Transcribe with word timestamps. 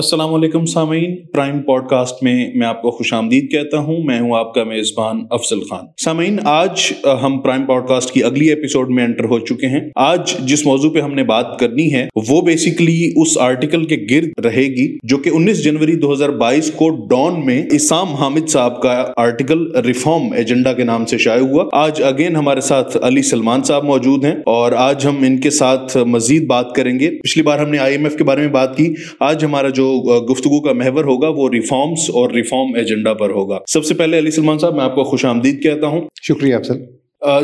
السلام 0.00 0.34
علیکم 0.34 0.64
سامعین۔ 0.64 1.16
پرائم 1.32 1.62
پوڈ 1.62 1.88
کاسٹ 1.88 2.22
میں 2.22 2.50
میں 2.54 2.66
آپ 2.66 2.82
کو 2.82 2.90
خوش 2.90 3.12
آمدید 3.12 3.50
کہتا 3.50 3.78
ہوں۔ 3.78 3.98
میں 4.04 4.20
ہوں 4.20 4.36
آپ 4.36 4.54
کا 4.54 4.64
میزبان 4.64 5.20
افضل 5.30 5.60
خان۔ 5.60 5.84
سامعین، 6.04 6.36
آج 6.44 6.92
ہم 7.22 7.38
پرائم 7.38 7.62
پوڈ 7.62 7.88
کاسٹ 7.88 8.10
کی 8.10 8.24
اگلی 8.24 8.48
ایپیسوڈ 8.48 8.90
میں 8.90 9.04
انٹر 9.04 9.24
ہو 9.24 9.38
چکے 9.38 9.66
ہیں۔ 9.66 9.80
آج 9.96 10.38
جس 10.38 10.66
موضوع 10.66 10.90
پہ 10.90 11.00
ہم 11.00 11.14
نے 11.14 11.24
بات 11.24 11.58
کرنی 11.58 11.94
ہے، 11.94 12.08
وہ 12.28 12.42
بیسیکلی 12.42 13.12
اس 13.16 13.38
آرٹیکل 13.38 13.84
کے 13.84 13.96
گرد 14.10 14.46
رہے 14.46 14.62
گی، 14.62 14.98
جو 15.02 15.16
کہ 15.16 15.30
انیس 15.34 15.64
جنوری 15.64 15.94
دو 15.94 16.12
ہزار 16.12 16.28
بائیس 16.28 16.72
کو 16.76 16.88
ڈان 17.06 17.46
میں 17.46 17.66
اسام 17.70 18.08
حامد 18.08 18.48
صاحب 18.48 18.82
کا 18.82 19.04
آرٹیکل 19.16 19.76
ریفارم 19.76 20.32
ایجنڈا 20.32 20.72
کے 20.72 20.84
نام 20.84 21.04
سے 21.04 21.18
شائع 21.18 21.40
ہوا۔ 21.40 21.64
آج 21.72 22.02
اگین 22.02 22.36
ہمارے 22.36 22.60
ساتھ 22.60 22.96
علی 23.02 23.22
سلمان 23.22 23.62
صاحب 23.62 23.84
موجود 23.84 24.24
ہیں 24.24 24.36
اور 24.46 24.72
آج 24.72 25.06
ہم 25.06 25.22
ان 25.26 25.40
کے 25.40 25.50
ساتھ 25.50 25.96
مزید 25.96 26.46
بات 26.46 26.74
کریں 26.74 26.98
گے۔ 27.00 27.10
پچھلی 27.10 27.44
بار 27.44 27.58
ہم 27.58 27.70
نے 27.70 27.78
آئی 27.78 27.94
ایم 27.94 28.04
ایف 28.04 28.16
کے 28.16 28.24
بارے 28.24 28.40
میں 28.40 28.48
بات 28.48 28.76
کی۔ 28.76 28.94
آج 29.20 29.44
ہمارا 29.44 29.68
جو 29.68 29.89
گفتگو 30.30 30.60
کا 30.60 30.72
محور 30.72 31.04
ہوگا 31.04 31.28
وہ 31.28 31.48
ریفارمز 31.52 32.10
اور 32.10 32.30
ریفارم 32.30 32.74
ایجنڈا 32.76 33.14
پر 33.14 33.30
ہوگا۔ 33.30 33.58
سب 33.66 33.84
سے 33.84 33.94
پہلے 33.94 34.18
علی 34.18 34.30
سلمان 34.30 34.58
صاحب 34.58 34.74
میں 34.74 34.84
آپ 34.84 34.94
کو 34.94 35.04
خوش 35.04 35.24
آمدید 35.24 35.62
کہتا 35.62 35.86
ہوں۔ 35.86 36.00
شکریہ 36.28 36.54
افسر 36.54 36.88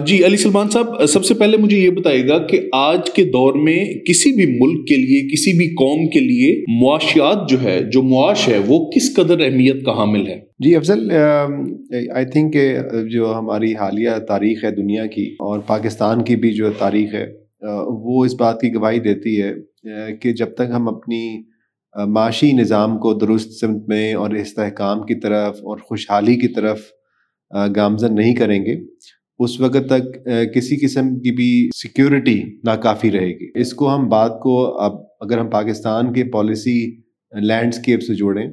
جی 0.06 0.24
علی 0.26 0.36
سلمان 0.36 0.68
صاحب 0.70 1.04
سب 1.08 1.24
سے 1.24 1.34
پہلے 1.34 1.56
مجھے 1.56 1.78
یہ 1.78 1.90
بتائیے 1.90 2.26
گا 2.28 2.38
کہ 2.46 2.60
آج 2.72 3.10
کے 3.10 3.24
دور 3.24 3.54
میں 3.54 3.76
کسی 4.04 4.32
بھی 4.32 4.46
ملک 4.46 4.86
کے 4.88 4.96
لیے 4.96 5.20
کسی 5.28 5.52
بھی 5.58 5.66
قوم 5.68 6.06
کے 6.08 6.20
لیے 6.20 6.52
معاشیات 6.82 7.48
جو 7.48 7.62
ہے 7.62 7.78
جو 7.92 8.02
معاش 8.02 8.48
ہے 8.48 8.58
وہ 8.66 8.78
کس 8.90 9.14
قدر 9.16 9.40
اہمیت 9.40 9.84
کا 9.84 9.92
حامل 9.92 10.26
ہے؟ 10.26 10.38
جی 10.58 10.74
افضل 10.76 11.10
آئی 12.14 12.24
تھنک 12.24 12.52
کہ 12.52 12.68
جو 13.12 13.32
ہماری 13.38 13.72
حالیہ 13.74 14.10
تاریخ 14.28 14.64
ہے 14.64 14.70
دنیا 14.70 15.06
کی 15.06 15.26
اور 15.40 15.58
پاکستان 15.66 16.24
کی 16.24 16.36
بھی 16.36 16.52
جو 16.52 16.70
تاریخ 16.78 17.14
ہے 17.14 17.26
وہ 18.06 18.24
اس 18.24 18.34
بات 18.34 18.60
کی 18.60 18.74
گواہی 18.74 19.00
دیتی 19.00 19.40
ہے 19.42 19.52
کہ 20.22 20.32
جب 20.32 20.54
تک 20.54 20.74
ہم 20.74 20.88
اپنی 20.88 21.22
معاشی 22.04 22.52
نظام 22.52 22.98
کو 22.98 23.14
درست 23.14 23.52
سمت 23.52 23.88
میں 23.88 24.14
اور 24.14 24.30
استحکام 24.30 25.02
کی 25.02 25.14
طرف 25.14 25.56
اور 25.56 25.78
خوشحالی 25.78 26.34
کی 26.36 26.48
طرف 26.48 26.80
گامزن 27.76 28.14
نہیں 28.14 28.34
کریں 28.34 28.64
گے۔ 28.64 28.74
اس 29.38 29.60
وقت 29.60 29.88
تک 29.88 30.28
کسی 30.54 30.76
قسم 30.76 31.18
کی 31.18 31.30
بھی 31.30 31.68
سیکیورٹی 31.74 32.42
ناکافی 32.64 33.10
رہے 33.10 33.28
گی۔ 33.28 33.60
اس 33.60 33.72
کو 33.74 33.94
ہم 33.94 34.08
بات 34.08 34.40
کو 34.40 34.78
اب 34.80 34.92
اگر 35.20 35.38
ہم 35.38 35.50
پاکستان 35.50 36.12
کے 36.12 36.24
پالیسی 36.24 37.00
لینڈسکیپ 37.40 38.02
سے 38.02 38.14
جوڑیں، 38.14 38.46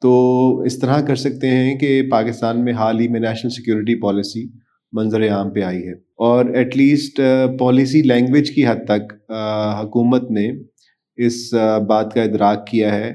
تو 0.00 0.12
اس 0.60 0.78
طرح 0.78 1.00
کر 1.00 1.16
سکتے 1.16 1.48
ہیں 1.48 1.78
کہ 1.78 2.02
پاکستان 2.10 2.64
میں 2.64 2.72
حال 2.72 3.00
ہی 3.00 3.08
میں 3.08 3.20
نیشنل 3.20 3.50
سیکیورٹی 3.50 4.00
پالیسی 4.00 4.48
منظر 4.92 5.28
عام 5.28 5.52
پہ 5.52 5.60
آئی 5.60 5.88
ہے۔ 5.88 5.92
اور 5.92 6.44
ایٹ 6.44 6.76
لیسٹ 6.76 7.20
پالیسی 7.58 8.02
لینگویج 8.02 8.50
کی 8.50 8.66
حد 8.66 8.84
تک 8.88 9.32
حکومت 9.82 10.30
نے 10.30 10.50
اس 11.26 11.54
بات 11.88 12.14
کا 12.14 12.22
ادراک 12.22 12.66
کیا 12.66 12.94
ہے 12.94 13.14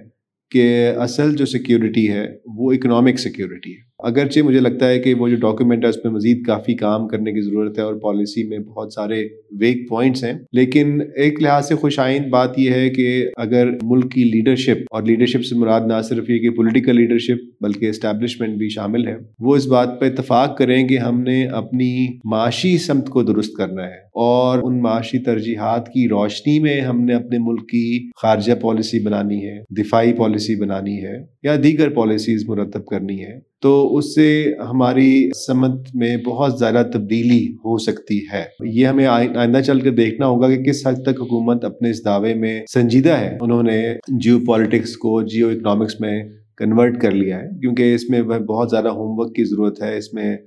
کہ 0.52 0.92
اصل 0.98 1.36
جو 1.36 1.46
سیکیورٹی 1.46 2.12
ہے 2.12 2.28
وہ 2.46 2.72
اکنامک 2.72 3.20
سیکیورٹی 3.20 3.72
ہے۔ 3.72 3.95
اگرچہ 4.06 4.42
مجھے 4.42 4.60
لگتا 4.60 4.88
ہے 4.90 5.00
کہ 5.00 5.14
وہ 5.14 5.28
جو 5.28 5.36
ڈاکیومنٹ 5.42 5.84
ہے 5.84 5.90
اس 5.90 5.98
میں 6.04 6.12
مزید 6.14 6.46
کافی 6.46 6.76
کام 6.76 7.08
کرنے 7.08 7.32
کی 7.32 7.42
ضرورت 7.42 7.78
ہے 7.78 7.84
اور 7.84 7.94
پالیسی 7.96 8.44
میں 8.48 8.60
بہت 8.60 8.94
سارے 8.94 9.22
ویک 9.60 9.88
پوائنٹس 9.90 10.24
ہیں، 10.24 10.34
لیکن 10.52 11.00
ایک 11.16 11.42
لحاظ 11.42 11.68
سے 11.68 11.76
خوش 11.76 12.00
آئند 12.00 12.26
بات 12.30 12.60
یہ 12.60 12.72
ہے 12.72 12.90
کہ 12.90 13.08
اگر 13.38 13.70
ملک 13.84 14.12
کی 14.12 14.24
لیڈرشپ 14.24 14.84
اور 14.92 15.04
لیڈرشپ 15.04 15.46
سے 15.46 15.56
مراد 15.56 15.82
نہ 15.88 16.02
صرف 16.10 16.30
یہ 16.30 16.40
کہ 16.40 16.50
پولیٹیکل 16.50 16.96
لیڈرشپ 16.96 17.64
بلکہ 17.64 17.90
اسٹیبلشمنٹ 17.90 18.58
بھی 18.58 18.70
شامل 18.70 19.08
ہے۔ 19.08 19.16
وہ 19.40 19.56
اس 19.56 19.68
بات 19.68 20.00
پہ 20.00 20.06
اتفاق 20.06 20.58
کریں 20.58 20.88
کہ 20.88 20.98
ہم 20.98 21.22
نے 21.22 21.46
اپنی 21.54 22.08
معاشی 22.26 22.78
سمت 22.78 23.10
کو 23.10 23.24
درست 23.24 23.58
کرنا 23.58 23.84
ہے 23.84 24.04
اور 24.24 24.60
ان 24.64 24.82
معاشی 24.82 25.20
ترجیحات 25.20 25.88
کی 25.88 26.08
روشنی 26.08 26.60
میں 26.60 26.80
ہم 26.82 27.02
نے 27.02 27.14
اپنے 27.14 27.38
ملک 27.40 27.68
کی 27.70 28.10
خارجہ 28.22 28.54
پالیسی 28.54 29.00
بنانی 29.00 29.44
ہے، 29.46 29.58
دفاعی 29.82 30.14
پالیسی 30.14 30.56
بنانی 30.56 31.04
ہے 31.04 31.18
یا 31.44 31.56
دیگر 31.64 31.90
پالیسیز 31.90 32.48
مرتب 32.50 32.86
کرنی 32.86 33.24
ہے۔ 33.24 33.40
تو 33.66 33.98
اس 33.98 34.16
سے 34.16 34.54
ہماری 34.70 35.30
سمت 35.48 35.88
میں 35.94 36.18
بہت 36.18 36.60
زیادہ 36.60 36.84
تبدیلی 36.94 37.54
ہو 37.54 37.78
سکتی 37.78 38.20
ہے۔ 38.34 38.44
یہ 38.66 38.88
ہمیں 38.88 39.06
آئندہ 39.06 39.62
چل 39.62 39.80
کے 39.80 39.92
دیکھنا 39.92 40.28
ہوگا 40.28 40.50
کہ 40.50 40.64
کس 40.64 40.88
حد 40.88 40.94
تک 40.94 41.22
حکومت 41.22 41.66
اپنے 41.66 41.90
اس 41.90 42.06
دعوے 42.06 42.34
میں 42.34 42.62
سنجیدہ 42.74 43.14
ہے۔ 43.14 43.38
انہوں 43.42 43.64
نے 43.64 43.96
جیو 44.08 44.40
پالیٹکس 44.48 44.98
کو 44.98 45.22
جیو 45.22 45.50
اکنامکس 45.50 46.02
میں 46.02 46.24
کنورٹ 46.58 47.02
کر 47.02 47.12
لیا 47.12 47.38
ہے، 47.38 47.60
کیونکہ 47.60 47.96
اس 47.96 48.10
میں 48.10 48.22
بہت 48.22 48.70
زیادہ 48.72 48.88
ہوم 48.88 49.20
ورک 49.20 49.36
کی 49.36 49.44
ضرورت 49.44 49.82
ہے۔ 49.82 49.98
اس 49.98 50.14
میں 50.14 50.38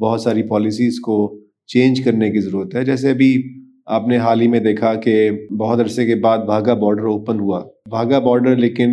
بہت 0.00 0.20
ساری 0.20 0.42
پالیسیز 0.42 1.00
کو 1.00 1.40
چینج 1.66 2.00
کرنے 2.00 2.30
کی 2.30 2.40
ضرورت 2.40 2.74
ہے۔ 2.74 2.84
جیسے 2.84 3.10
ابھی 3.10 3.42
آپ 3.86 4.06
نے 4.08 4.16
حال 4.16 4.40
ہی 4.40 4.48
میں 4.48 4.60
دیکھا 4.60 4.94
کہ 4.94 5.30
بہت 5.58 5.80
عرصے 5.80 6.04
کے 6.06 6.14
بعد 6.14 6.38
بھاگا 6.38 6.74
بارڈر 6.74 7.02
اوپن 7.02 7.40
ہوا۔ 7.40 7.62
بھاگا 7.90 8.18
بارڈر 8.18 8.56
لیکن 8.56 8.90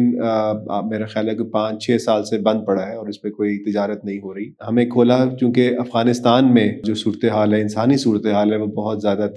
میرا 0.89 1.05
خیال 1.05 1.29
ہے 1.29 1.35
کہ 1.35 1.43
پانچ 1.43 1.85
چھ 1.85 2.01
سال 2.01 2.25
سے 2.25 2.37
بند 2.37 2.65
پڑا 2.67 2.87
ہے 2.87 2.95
اور 2.95 3.07
اس 3.07 3.21
پہ 3.21 3.29
کوئی 3.29 3.57
تجارت 3.71 4.05
نہیں 4.05 4.17
ہو 4.17 4.33
رہی۔ 4.33 4.49
ہمیں 4.67 4.85
کھولا 4.85 5.17
چونکہ 5.39 5.71
افغانستان 5.79 6.53
میں 6.53 6.67
جو 6.83 6.95
صورتحال 6.95 7.53
ہے، 7.53 7.61
انسانی 7.61 7.97
صورتحال 7.97 8.51
ہے، 8.53 8.57
وہ 8.57 8.65
بہت 8.65 9.01
زیادہ 9.01 9.27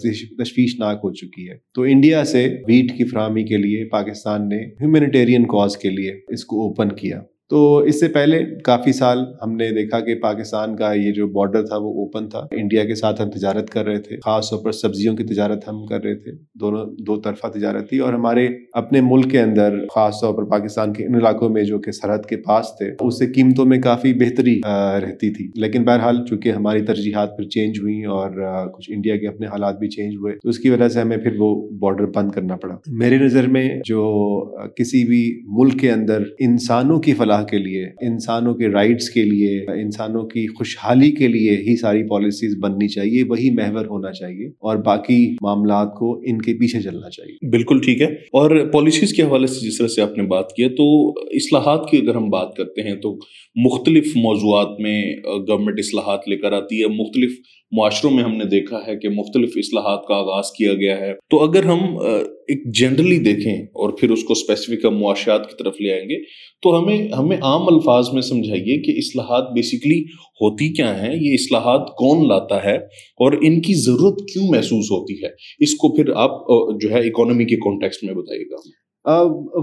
تشویشناک 0.43 1.01
ہو 1.05 1.13
چکی 1.13 1.49
ہے۔ 1.51 1.57
تو 1.75 1.83
انڈیا 1.83 2.25
سے 2.25 2.45
ویٹ 2.69 2.97
کی 2.99 3.05
فراہمی 3.05 3.45
کے 3.45 3.57
لیے 3.57 3.85
پاکستان 3.85 4.49
نے 4.49 4.59
ہیومینیٹیرین 4.81 5.47
کاز 5.47 5.77
کے 5.77 5.91
لیے 5.91 6.13
اس 6.29 6.45
کو 6.45 6.63
اوپن 6.63 6.89
کیا۔ 6.89 7.21
تو 7.49 7.79
اس 7.79 8.01
سے 8.01 8.09
پہلے 8.09 8.43
کافی 8.65 8.93
سال 8.93 9.19
ہم 9.43 9.57
نے 9.57 9.71
دیکھا 9.71 10.01
کہ 10.01 10.15
پاکستان 10.15 10.77
کا 10.77 10.93
یہ 10.93 11.13
جو 11.13 11.27
بارڈر 11.27 11.67
تھا 11.67 11.77
وہ 11.77 11.91
اوپن 11.91 12.29
تھا۔ 12.29 12.39
انڈیا 12.51 12.85
کے 12.85 12.95
ساتھ 12.95 13.23
ہم 13.23 13.31
تجارت 13.31 13.71
کر 13.71 13.85
رہے 13.85 13.99
تھے۔ 13.99 14.17
خاص 14.25 14.51
طور 14.51 14.65
پر 14.65 14.73
سبزیوں 14.73 15.17
کی 15.17 15.25
تجارت 15.25 15.69
ہم 15.69 15.87
کر 15.87 16.05
رہے 16.05 16.15
تھے۔ 16.15 16.33
دونوں، 16.61 16.87
دو 16.99 17.21
طرفہ 17.21 17.47
تجارت 17.47 17.89
تھی 17.89 17.99
اور 17.99 18.13
ہمارے 18.13 18.49
اپنے 18.73 19.01
ملک 19.01 19.31
کے 19.31 19.41
اندر 19.41 19.79
خاص 19.95 20.15
طور 20.21 20.35
پر 20.35 20.45
پاکستان 20.45 20.93
کے 20.93 21.05
ان 21.05 21.15
علاقوں 21.15 21.49
میں 21.49 21.65
جو 21.65 21.79
کہ 21.79 21.91
سرحد 21.91 22.27
کے 22.29 22.37
پاس 22.37 22.67
تھے، 22.79 22.87
اس 23.01 23.19
سے 23.19 23.27
قیمتوں 23.27 23.65
میں 23.65 23.79
کافی 23.81 24.15
بہتری 24.15 24.61
رہتی 25.03 25.31
تھی۔ 25.31 25.51
لیکن 25.55 25.85
بہرحال 25.85 26.25
چونکہ 26.29 26.49
ہماری 26.49 26.81
ترجیحات 26.81 27.37
پھر 27.37 27.45
چینج 27.45 27.79
ہوئی 27.83 28.05
اور 28.05 28.31
کچھ 28.73 28.91
انڈیا 28.91 29.17
کے 29.17 29.29
اپنے 29.29 29.47
حالات 29.47 29.79
بھی 29.79 29.89
چینج 29.89 30.15
ہوئے، 30.15 30.33
تو 30.43 30.49
اس 30.49 30.59
کی 30.59 30.71
وجہ 30.71 30.89
سے 30.89 31.01
ہمیں 31.01 31.17
پھر 31.17 31.31
وہ 31.39 31.69
بارڈر 31.71 32.07
بند 32.07 32.31
کرنا 32.31 32.57
پڑا۔ 32.57 32.75
میری 32.87 33.19
نظر 33.19 33.47
میں 33.47 33.69
جو 33.85 34.07
کسی 34.69 35.05
بھی 35.05 35.43
ملک 35.47 35.81
کے 35.81 35.91
اندر 35.91 36.23
انسانوں 36.39 37.01
کی 37.01 37.13
فلاح 37.13 37.36
کے 37.43 37.59
لیے، 37.59 37.85
انسانوں 37.85 38.55
کے 38.55 38.69
رائٹس 38.69 39.11
کے 39.11 39.23
لیے، 39.23 39.65
انسانوں 39.83 40.23
کی 40.23 40.47
خوشحالی 40.47 41.11
کے 41.11 41.29
لیے 41.29 41.57
ہی 41.57 41.77
ساری 41.77 42.03
پالیسیز 42.09 42.57
بننی 42.61 42.89
چاہیے، 42.89 43.23
وہی 43.23 43.51
محور 43.51 43.87
ہونا 43.87 44.13
چاہیے 44.13 44.47
اور 44.47 44.77
باقی 44.77 45.37
معاملات 45.43 45.95
کو 45.95 46.23
ان 46.27 46.43
کے 46.43 46.55
پیچھے 46.55 46.83
چلنا 46.83 47.11
چاہیے۔ 47.11 47.51
بالکل 47.51 47.81
ٹھیک 47.81 48.01
ہے۔ 48.01 48.07
اور 48.07 48.71
پالیسیز 48.73 49.13
کے 49.13 49.23
حوالے 49.23 49.47
سے 49.47 49.67
جس 49.67 49.79
طرح 49.79 49.87
سے 49.87 50.03
آپ 50.03 50.19
نے 50.19 50.25
بات 50.25 50.53
کیا 50.53 50.69
تو 50.69 51.11
اصلاحات 51.11 51.91
کی 51.91 51.97
اگر 51.97 52.15
ہم 52.15 52.29
بات 52.29 52.55
کرتے 52.57 52.83
ہیں، 52.83 52.95
تو 52.95 53.19
مختلف 53.55 54.13
موضوعات 54.17 54.81
میں 54.81 55.17
گورنمنٹ 55.49 55.79
اصلاحات 55.79 56.29
لے 56.29 56.37
کر 56.37 56.53
آتی 56.53 56.83
ہے، 56.83 56.87
مختلف 56.87 57.31
معاشروں 57.71 58.13
میں 58.13 58.25
ہم 58.25 58.37
نے 58.37 58.45
دیکھا 58.45 58.79
ہے 58.87 58.97
کہ 58.97 59.09
مختلف 59.09 59.53
اصلاحات 59.57 60.07
کا 60.09 60.15
آغاز 60.15 60.51
کیا 60.59 60.75
گیا 60.75 61.01
ہے۔ 61.01 61.13
تو 61.31 61.43
اگر 61.43 61.65
ہم 61.65 61.81
ایک 62.49 62.75
جنرلی 62.75 63.19
دیکھیں 63.19 63.57
اور 63.63 63.91
پھر 63.91 64.11
اس 64.11 64.25
کو 64.25 64.33
اسپیسیفک 64.33 64.87
معاشیات 64.87 65.49
کی 65.51 65.55
طرف 65.59 65.75
لے 65.81 65.93
آئیں 65.93 66.05
گے، 66.05 66.23
تو 66.63 66.79
ہمیں 66.79 67.09
ہمیں 67.09 67.37
عام 67.37 67.63
الفاظ 67.63 68.09
میں 68.13 68.23
سمجھائیے 68.23 68.83
کہ 68.83 68.91
اصلاحات 68.99 69.53
بیسیکلی 69.53 70.01
ہوتی 70.41 70.73
کیا 70.73 71.03
ہیں، 71.03 71.15
یہ 71.21 71.35
اصلاحات 71.35 71.89
کون 71.89 72.29
لاتا 72.29 72.65
ہے 72.65 72.77
اور 73.25 73.33
ان 73.33 73.61
کی 73.61 73.75
ضرورت 73.75 74.19
کیوں 74.33 74.49
محسوس 74.49 74.91
ہوتی 74.91 75.15
ہے۔ 75.25 75.29
اس 75.59 75.75
کو 75.75 75.95
پھر 75.97 76.11
آپ 76.15 76.41
جو 76.81 76.91
ہے 76.91 76.99
اکانومی 76.99 77.45
کے 77.45 77.57
کانٹیکسٹ 77.57 78.05
میں 78.05 78.15
بتائیے 78.15 78.51
گا۔ 78.51 78.57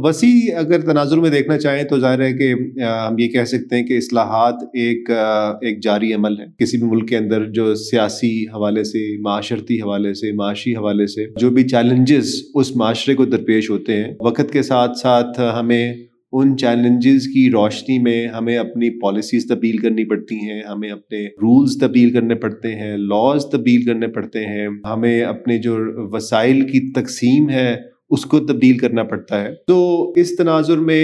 وسیع 0.03 0.57
اگر 0.57 0.81
تناظر 0.81 1.17
میں 1.17 1.29
دیکھنا 1.29 1.57
چاہیں 1.57 1.83
تو 1.83 1.99
ظاہر 1.99 2.21
ہے 2.21 2.31
کہ 2.33 2.53
ہم 2.81 3.17
یہ 3.19 3.27
کہہ 3.27 3.43
سکتے 3.43 3.75
ہیں 3.75 3.83
کہ 3.83 3.97
اصلاحات 3.97 4.63
ایک 4.73 5.09
ایک 5.09 5.81
جاری 5.83 6.13
عمل 6.13 6.39
ہے۔ 6.39 6.45
کسی 6.57 6.77
بھی 6.77 6.87
ملک 6.87 7.09
کے 7.09 7.17
اندر 7.17 7.45
جو 7.45 7.73
سیاسی 7.75 8.31
حوالے 8.47 8.83
سے، 8.83 9.05
معاشرتی 9.21 9.81
حوالے 9.81 10.13
سے، 10.13 10.31
معاشی 10.31 10.75
حوالے 10.75 11.07
سے 11.07 11.25
جو 11.39 11.49
بھی 11.49 11.63
چیلنجز 11.63 12.33
اس 12.55 12.75
معاشرے 12.75 13.15
کو 13.15 13.25
درپیش 13.25 13.69
ہوتے 13.69 13.97
ہیں، 13.97 14.13
وقت 14.21 14.53
کے 14.53 14.61
ساتھ 14.61 14.97
ساتھ 14.97 15.39
ہمیں 15.59 15.93
ان 16.31 16.57
چیلنجز 16.57 17.27
کی 17.27 17.49
روشنی 17.51 17.97
میں 17.99 18.27
ہمیں 18.27 18.57
اپنی 18.57 18.89
پالیسیز 18.99 19.47
تبدیل 19.47 19.77
کرنی 19.77 20.05
پڑتی 20.05 20.35
ہیں، 20.35 20.61
ہمیں 20.69 20.89
اپنے 20.89 21.25
رولز 21.25 21.79
تبدیل 21.79 22.13
کرنے 22.13 22.35
پڑتے 22.35 22.75
ہیں 22.75 22.97
لاز 22.97 23.45
تبدیل 23.45 23.85
کرنے 23.85 24.07
پڑتے 24.07 24.45
ہیں، 24.45 24.67
ہمیں 24.85 25.21
اپنے 25.21 25.57
جو 25.57 25.77
وسائل 26.13 26.61
کی 26.61 26.91
تقسیم 26.91 27.49
ہے 27.49 27.75
اس 28.13 28.25
کو 28.25 28.39
تبدیل 28.39 28.77
کرنا 28.77 29.03
پڑتا 29.03 29.41
ہے۔ 29.43 29.53
تو 29.67 29.77
اس 30.15 30.35
تناظر 30.35 30.77
میں 30.77 31.03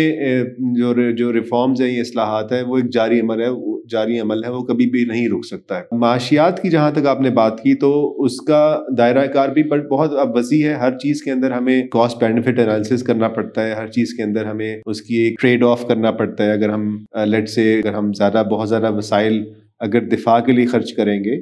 جو 0.76 0.94
جو 1.12 1.34
ریفارمز 1.34 1.82
ہیں، 1.82 1.92
یہ 1.96 2.02
اصلاحات 2.02 2.52
ہیں، 2.52 2.62
وہ 2.62 2.78
ایک 2.78 2.92
جاری 2.94 3.20
عمل 3.20 3.42
ہے 3.42 3.48
جاری 3.90 4.20
عمل 4.20 4.44
ہے، 4.44 4.50
وہ 4.50 4.62
کبھی 4.62 4.86
بھی 4.86 5.04
نہیں 5.06 5.28
رک 5.30 5.46
سکتا 5.46 5.78
ہے۔ 5.78 5.82
معاشیات 5.92 6.62
کی 6.62 6.70
جہاں 6.70 6.92
تک 6.92 7.08
آپ 7.08 7.22
نے 7.22 7.30
بات 7.30 7.62
کی، 7.64 7.74
تو 7.76 7.92
اس 8.24 8.42
کا 8.42 8.62
دائرہ 8.98 9.26
کار 9.26 9.50
بھی 9.50 9.64
بہت 9.64 10.14
اب 10.20 10.36
وسیع 10.36 10.68
ہے۔ 10.68 10.74
ہر 10.74 10.98
چیز 10.98 11.22
کے 11.24 11.32
اندر 11.32 11.52
ہمیں 11.52 11.82
کاسٹ 11.88 12.20
بینیفٹ 12.20 12.60
انالیسس 12.60 13.04
کرنا 13.04 13.28
پڑتا 13.28 13.68
ہے۔ 13.68 13.74
ہر 13.74 13.88
چیز 13.88 14.14
کے 14.14 14.24
اندر 14.24 14.46
ہمیں 14.46 14.82
اس 14.86 15.02
کی 15.02 15.16
ایک 15.16 15.40
ٹریڈ 15.42 15.64
آف 15.64 15.88
کرنا 15.88 16.12
پڑتا 16.12 16.46
ہے۔ 16.46 16.52
اگر 16.52 16.70
ہم 16.70 16.98
لیٹ 17.26 17.50
سے 17.50 17.78
اگر 17.80 17.94
ہم 17.94 18.14
زیادہ، 18.14 18.44
بہت 18.52 18.70
زیادہ 18.70 18.92
وسائل 18.94 19.44
اگر 19.80 20.08
دفاع 20.08 20.40
کے 20.40 20.52
لیے 20.52 20.66
خرچ 20.66 20.94
کریں 20.94 21.24
گے 21.24 21.36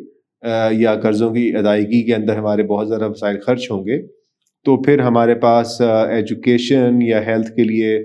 یا 0.72 0.96
قرضوں 0.96 1.34
کی 1.34 1.56
ادائیگی 1.56 2.06
کے 2.06 2.16
اندر 2.16 2.38
ہمارے 2.38 2.63
بہت 2.63 2.88
زیادہ 2.88 3.10
وسائل 3.10 3.38
خرچ 3.46 3.72
ہوں 3.72 3.86
گے 3.86 4.17
تو 4.65 4.81
پھر 4.81 5.00
ہمارے 5.00 5.36
پاس 5.36 5.81
ایجوکیشن 5.81 7.01
یا 7.01 7.25
ہیلتھ 7.25 7.51
کے 7.56 7.63
لیے 7.63 7.98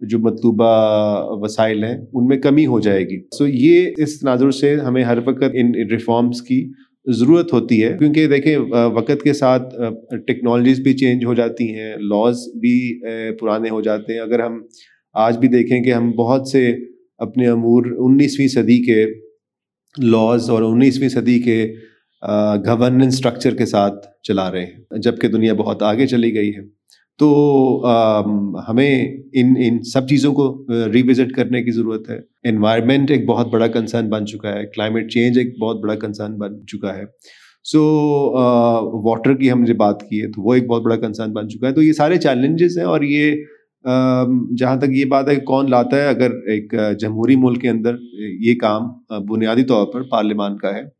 جو 0.00 0.18
مطلوبہ 0.18 0.68
وسائل 1.42 1.84
ہیں، 1.84 1.96
ان 2.12 2.26
میں 2.26 2.36
کمی 2.36 2.66
ہو 2.66 2.80
جائے 2.80 3.02
گی۔ 3.04 3.20
سو 3.38 3.46
یہ 3.46 3.90
اس 3.96 4.20
تناظر 4.20 4.50
سے 4.50 4.74
ہمیں 4.76 5.02
ہر 5.04 5.18
وقت 5.26 5.44
ان 5.52 5.72
ریفارمس 5.90 6.42
کی 6.42 6.60
ضرورت 7.18 7.52
ہوتی 7.52 7.82
ہے۔ 7.84 7.96
کیونکہ 7.98 8.26
دیکھیں 8.26 8.56
وقت 8.94 9.22
کے 9.24 9.32
ساتھ 9.32 9.74
ٹیکنالوجیز 10.26 10.80
بھی 10.80 10.92
چینج 10.92 11.24
ہو 11.24 11.34
جاتی 11.34 11.74
ہیں 11.74 11.92
لاز 11.96 12.36
بھی 12.60 12.76
پرانے 13.40 13.70
ہو 13.70 13.80
جاتے 13.80 14.12
ہیں۔ 14.12 14.20
اگر 14.20 14.40
ہم 14.40 14.60
آج 15.14 15.38
بھی 15.38 15.48
دیکھیں 15.48 15.82
کہ 15.82 15.92
ہم 15.92 16.10
بہت 16.10 16.48
سے 16.48 16.76
اپنے 17.18 17.48
امور 17.48 17.86
انیسویں 17.98 18.48
صدی 18.48 18.82
کے 18.84 19.04
لاز 20.04 20.50
اور 20.50 20.62
انیسویں 20.62 21.08
صدی 21.08 21.38
کے 21.38 21.64
گورننس 22.66 23.14
اسٹرکچر 23.14 23.54
کے 23.54 23.66
ساتھ 23.66 24.06
چلا 24.22 24.50
رہے 24.52 24.64
ہیں۔ 24.64 24.98
جبکہ 25.02 25.28
دنیا 25.28 25.54
بہت 25.54 25.82
آگے 25.82 26.06
چلی 26.06 26.34
گئی 26.34 26.50
ہے۔ 26.50 26.62
تو 27.18 27.28
ہمیں 28.68 29.16
ان 29.32 29.54
ان 29.64 29.82
سب 29.82 30.08
چیزوں 30.08 30.32
کو 30.34 30.66
ریوزٹ 30.92 31.32
کرنے 31.36 31.62
کی 31.62 31.70
ضرورت 31.70 32.10
ہے۔ 32.10 32.18
انوائرمنٹ 32.48 33.10
ایک 33.10 33.24
بہت 33.26 33.46
بڑا 33.52 33.66
کنسرن 33.66 34.08
بن 34.08 34.26
چکا 34.26 34.52
ہے۔ 34.52 34.64
کلائمیٹ 34.66 35.10
چینج 35.12 35.38
ایک 35.38 35.58
بہت 35.60 35.80
بڑا 35.80 35.94
کنسرن 35.94 36.36
بن 36.38 36.66
چکا 36.66 36.96
ہے۔ 36.96 37.04
سو 37.64 37.82
واٹر 39.08 39.34
کی 39.36 39.50
ہم 39.52 39.62
نے 39.62 39.72
بات 39.74 40.00
کی 40.02 40.22
ہے 40.22 40.26
تو 40.26 40.42
وہ 40.42 40.54
ایک 40.54 40.66
بہت 40.66 40.82
بڑا 40.82 40.96
کنسرن 40.96 41.32
بن 41.32 41.48
چکا 41.48 41.68
ہے۔ 41.68 41.72
تو 41.72 41.82
یہ 41.82 41.92
سارے 41.92 42.16
چیلنجز 42.16 42.78
ہیں 42.78 42.84
اور 42.84 43.02
یہ 43.02 43.34
جہاں 44.58 44.76
تک 44.76 44.90
یہ 44.90 45.04
بات 45.04 45.28
ہے 45.28 45.34
کہ 45.36 45.44
کون 45.46 45.70
لاتا 45.70 45.96
ہے۔ 45.96 46.06
اگر 46.08 46.30
ایک 46.46 46.74
جمہوری 47.00 47.36
ملک 47.36 47.60
کے 47.60 47.68
اندر 47.68 47.96
یہ 48.40 48.54
کام 48.54 48.82
بنیادی 49.28 49.62
طور 49.64 49.86
پر 49.92 50.02
پارلیمان 50.02 50.56
کا 50.58 50.74
ہے۔ 50.74 50.99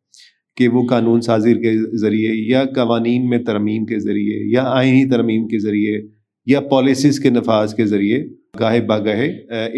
کہ 0.56 0.68
وہ 0.68 0.86
قانون 0.86 1.20
سازی 1.20 1.54
کے 1.54 1.72
ذریعے 1.96 2.32
یا 2.50 2.64
قوانین 2.74 3.28
میں 3.28 3.38
ترمیم 3.38 3.84
کے 3.86 3.98
ذریعے 3.98 4.38
یا 4.52 4.64
آئینی 4.66 5.08
ترمیم 5.10 5.46
کے 5.48 5.58
ذریعے 5.58 6.00
یا 6.46 6.60
پالیسیز 6.60 7.20
کے 7.20 7.30
نفاذ 7.30 7.74
کے 7.74 7.86
ذریعے 7.86 8.22
گاہے 8.60 8.80
باگاہے 8.80 9.28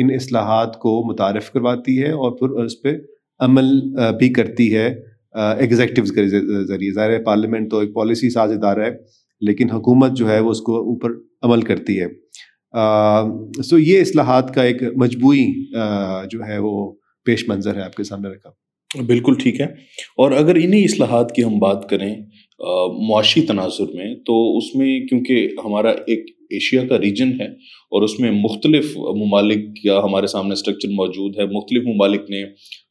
ان 0.00 0.10
اصلاحات 0.14 0.78
کو 0.78 0.92
متعارف 1.12 1.50
کرواتی 1.52 2.02
ہے 2.02 2.10
اور 2.10 2.36
پھر 2.38 2.64
اس 2.64 2.80
پہ 2.82 2.92
عمل 3.40 3.70
بھی 4.18 4.32
کرتی 4.32 4.74
ہے 4.76 4.86
ایگزیکٹوز 5.34 6.12
کے 6.12 6.26
ذریعے۔ 6.28 6.92
ظاہر 6.92 7.22
پارلیمنٹ 7.24 7.70
تو 7.70 7.78
ایک 7.78 7.92
پالیسی 7.94 8.30
ساز 8.30 8.52
ادارہ 8.52 8.84
ہے، 8.86 8.90
لیکن 9.42 9.70
حکومت 9.70 10.16
جو 10.16 10.28
ہے 10.30 10.38
وہ 10.40 10.50
اس 10.50 10.60
کو 10.60 10.76
اوپر 10.80 11.10
عمل 11.42 11.62
کرتی 11.62 12.00
ہے۔ 12.00 12.06
سو 13.62 13.78
یہ 13.78 14.00
اصلاحات 14.00 14.54
کا 14.54 14.62
ایک 14.62 14.82
مجموعی 14.96 15.46
جو 16.30 16.44
ہے 16.48 16.58
وہ 16.58 16.92
پیش 17.26 17.48
منظر 17.48 17.76
ہے 17.76 17.82
آپ 17.82 17.94
کے 17.94 18.04
سامنے 18.04 18.28
رکھا۔ 18.28 18.50
بالکل 19.00 19.34
ٹھیک 19.34 19.60
ہے۔ 19.60 19.66
اور 20.16 20.30
اگر 20.30 20.54
انہیں 20.54 20.84
اصلاحات 20.84 21.34
کی 21.34 21.44
ہم 21.44 21.58
بات 21.58 21.88
کریں 21.88 22.16
معاشی 23.08 23.40
تناظر 23.40 23.84
میں، 23.94 24.14
تو 24.14 24.58
اس 24.58 24.74
میں 24.74 25.00
کیونکہ 25.00 25.48
ہمارا 25.64 25.90
ایک 25.90 26.24
ایشیا 26.50 26.86
کا 26.86 26.98
ریجن 26.98 27.40
ہے 27.40 27.46
اور 27.90 28.02
اس 28.02 28.20
میں 28.20 28.30
مختلف 28.30 28.96
ممالک 28.96 29.64
یا 29.84 29.98
ہمارے 29.98 30.26
سامنے 30.26 30.52
اسٹرکچر 30.52 30.88
موجود 30.88 31.38
ہے، 31.38 31.46
مختلف 31.46 31.82
ممالک 31.86 32.30
نے 32.30 32.44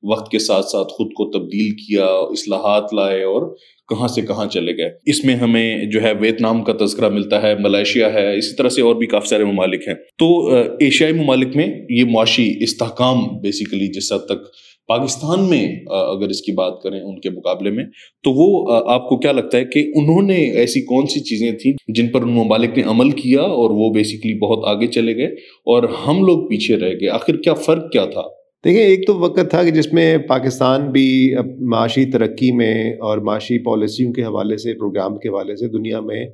وقت 0.03 0.31
کے 0.31 0.39
ساتھ 0.39 0.65
ساتھ 0.65 0.87
خود 0.87 1.07
کو 1.07 1.39
تبدیل 1.39 1.71
کیا، 1.71 2.05
اصلاحات 2.05 2.93
لائے 2.93 3.23
اور 3.23 3.55
کہاں 3.89 4.07
سے 4.07 4.21
کہاں 4.21 4.45
چلے 4.45 4.77
گئے۔ 4.77 4.89
اس 5.05 5.25
میں 5.25 5.35
ہمیں 5.35 5.85
جو 5.85 6.01
ہے 6.01 6.13
ویتنام 6.19 6.63
کا 6.63 6.85
تذکرہ 6.85 7.09
ملتا 7.09 7.41
ہے، 7.41 7.55
ملائیشیا 7.55 8.13
ہے، 8.13 8.37
اسی 8.37 8.55
طرح 8.55 8.69
سے 8.69 8.81
اور 8.81 8.95
بھی 8.95 9.07
کافی 9.07 9.27
سارے 9.27 9.45
ممالک 9.45 9.87
ہیں۔ 9.87 9.95
تو 9.95 10.47
ایشیائی 10.79 11.13
ممالک 11.13 11.55
میں 11.55 11.67
یہ 11.89 12.03
معاشی 12.05 12.53
استحکام 12.59 13.19
بیسیکلی 13.41 13.87
جس 13.87 14.13
حد 14.13 14.25
تک 14.25 14.70
پاکستان 14.87 15.49
میں 15.49 15.63
اگر 15.85 16.29
اس 16.29 16.41
کی 16.41 16.51
بات 16.51 16.81
کریں 16.83 16.99
ان 16.99 17.19
کے 17.19 17.29
مقابلے 17.29 17.71
میں، 17.71 17.83
تو 18.23 18.31
وہ 18.31 18.75
آپ 18.87 19.09
کو 19.09 19.17
کیا 19.17 19.31
لگتا 19.31 19.57
ہے 19.57 19.65
کہ 19.65 19.91
انہوں 19.95 20.21
نے 20.21 20.35
ایسی 20.35 20.81
کون 20.81 21.05
سی 21.05 21.19
چیزیں 21.19 21.51
تھیں 21.51 21.73
جن 21.87 22.07
پر 22.07 22.21
ان 22.21 22.31
ممالک 22.31 22.77
نے 22.77 22.83
عمل 22.83 23.11
کیا 23.11 23.41
اور 23.41 23.69
وہ 23.69 23.89
بیسیکلی 23.93 24.39
بہت 24.39 24.67
آگے 24.67 24.87
چلے 24.87 25.15
گئے 25.15 25.27
اور 25.65 25.83
ہم 26.07 26.25
لوگ 26.25 26.47
پیچھے 26.49 26.75
رہ 26.75 26.89
گئے؟ 26.89 27.09
آخر 27.09 27.35
کیا 27.35 27.53
فرق 27.53 27.91
کیا 27.91 28.05
تھا؟ 28.05 28.21
دیکھیں، 28.65 28.83
ایک 28.83 29.07
تو 29.07 29.15
وقت 29.15 29.49
تھا 29.49 29.63
کہ 29.63 29.71
جس 29.71 29.93
میں 29.93 30.17
پاکستان 30.17 30.91
بھی 30.91 31.33
معاشی 31.59 32.05
ترقی 32.05 32.51
میں 32.51 32.93
اور 32.93 33.17
معاشی 33.17 33.63
پالیسیوں 33.63 34.13
کے 34.13 34.23
حوالے 34.23 34.57
سے 34.57 34.73
پروگرام 34.73 35.17
کے 35.17 35.29
حوالے 35.29 35.55
سے 35.55 35.67
دنیا 35.67 35.99
میں 35.99 36.25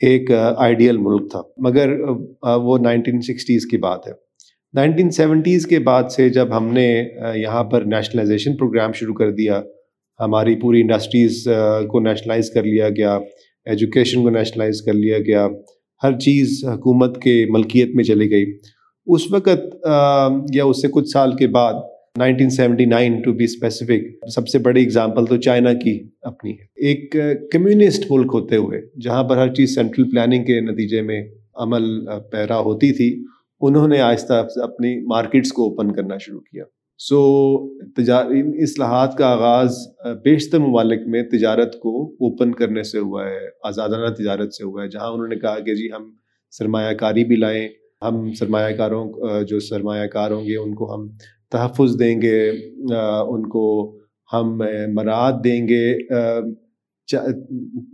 ایک 0.00 0.30
آئیڈیل 0.56 0.96
ملک 0.96 1.30
تھا۔ 1.30 1.42
مگر 1.58 1.88
وہ 2.42 2.78
نائنٹین 2.78 3.20
سکسٹیز 3.20 3.66
کی 3.66 3.76
بات 3.76 4.06
ہے۔ 4.06 4.12
نائنٹین 4.74 5.10
سیونٹیز 5.10 5.66
کے 5.66 5.78
بعد 5.78 6.04
سے 6.10 6.28
جب 6.30 6.56
ہم 6.56 6.72
نے 6.72 6.86
یہاں 7.36 7.62
پر 7.64 7.82
نیشنلائزیشن 7.84 8.56
پروگرام 8.56 8.92
شروع 8.92 9.14
کر 9.14 9.30
دیا، 9.30 9.60
ہماری 10.20 10.54
پوری 10.60 10.80
انڈسٹریز 10.80 11.42
کو 11.88 12.00
نیشنلائز 12.00 12.50
کر 12.50 12.62
لیا 12.62 12.88
گیا 12.88 13.18
ایجوکیشن 13.66 14.22
کو 14.22 14.30
نیشنلائز 14.30 14.80
کر 14.82 14.92
لیا 14.92 15.18
گیا، 15.18 15.46
ہر 16.02 16.18
چیز 16.18 16.64
حکومت 16.68 17.20
کے 17.22 17.34
ملکیت 17.50 17.94
میں 17.94 18.04
چلی 18.04 18.30
گئی۔ 18.30 18.44
اس 19.06 19.30
وقت 19.32 19.86
یا 20.54 20.64
اس 20.64 20.80
سے 20.82 20.88
کچھ 20.92 21.08
سال 21.08 21.36
کے 21.36 21.46
بعد، 21.48 21.74
nineteen 22.18 22.50
seventy 22.50 22.84
nine 22.84 23.20
to 23.22 23.32
be 23.32 23.44
specific 23.44 24.26
سب 24.34 24.48
سے 24.48 24.58
بڑی 24.64 24.84
اگزامپل 24.84 25.26
تو 25.26 25.36
چائنا 25.40 25.72
کی 25.74 25.98
اپنی 26.22 26.52
ہے۔ 26.52 26.86
ایک 26.88 27.16
کمیونسٹ 27.52 28.10
ملک 28.10 28.30
ہوتے 28.34 28.56
ہوئے، 28.56 28.80
جہاں 29.00 29.22
پر 29.24 29.36
ہر 29.36 29.54
چیز 29.54 29.74
سینٹرل 29.74 30.10
پلاننگ 30.10 30.44
کے 30.44 30.60
نتیجے 30.62 31.02
میں 31.02 31.22
عمل 31.62 31.84
پیرا 32.32 32.58
ہوتی 32.60 32.92
تھی 32.92 33.10
انہوں 33.62 33.88
نے 33.88 34.00
آہستہ 34.00 34.32
آہستہ 34.32 34.60
اپنی 34.62 34.94
مارکیٹس 35.06 35.52
کو 35.52 35.64
اوپن 35.64 35.92
کرنا 35.94 36.16
شروع 36.18 36.40
کیا۔ 36.40 36.64
سو 37.00 37.18
ان 37.98 38.50
اصلاحات 38.62 39.16
کا 39.18 39.26
آغاز 39.26 39.76
بیشتر 40.24 40.58
ممالک 40.58 41.06
میں 41.06 41.22
تجارت 41.32 41.78
کو 41.80 41.92
اوپن 42.26 42.52
کرنے 42.54 42.82
سے 42.82 42.98
ہوا 42.98 43.24
ہے، 43.26 43.46
آزادانہ 43.64 44.12
تجارت 44.14 44.54
سے 44.54 44.64
ہوا 44.64 44.82
ہے، 44.82 44.88
جہاں 44.88 45.08
انہوں 45.08 45.28
نے 45.28 45.36
کہا 45.36 45.58
کہ 45.58 45.74
جی 45.74 45.88
ہم 45.92 46.10
سرمایہ 46.52 46.92
کاری 46.96 47.24
بھی 47.24 47.36
لائیں، 47.36 47.68
ہم 48.02 48.32
سرمایہ 48.38 48.76
کاروں 48.76 49.04
جو 49.48 49.60
سرمایہ 49.60 50.06
کار 50.08 50.30
ہوں 50.30 50.44
گے، 50.44 50.56
ان 50.56 50.74
کو 50.74 50.94
ہم 50.94 51.08
تحفظ 51.52 51.98
دیں 51.98 52.20
گے 52.22 52.38
ان 52.50 53.48
کو 53.48 53.66
ہم 54.30 54.56
مراد 54.94 55.44
دیں 55.44 55.66
گے 55.68 55.86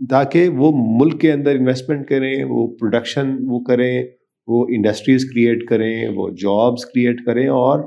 تاکہ 0.09 0.49
وہ 0.57 0.71
ملک 0.75 1.19
کے 1.21 1.31
اندر 1.31 1.55
انویسٹمنٹ 1.55 2.07
کریں، 2.09 2.43
وہ 2.43 2.67
پروڈکشن 2.79 3.35
وہ 3.47 3.59
کریں 3.63 4.03
وہ 4.49 4.65
انڈسٹریز 4.69 5.25
کریٹ 5.25 5.65
کریں، 5.69 6.07
وہ 6.15 6.29
جابس 6.41 6.85
کریٹ 6.85 7.25
کریں 7.25 7.47
اور 7.47 7.79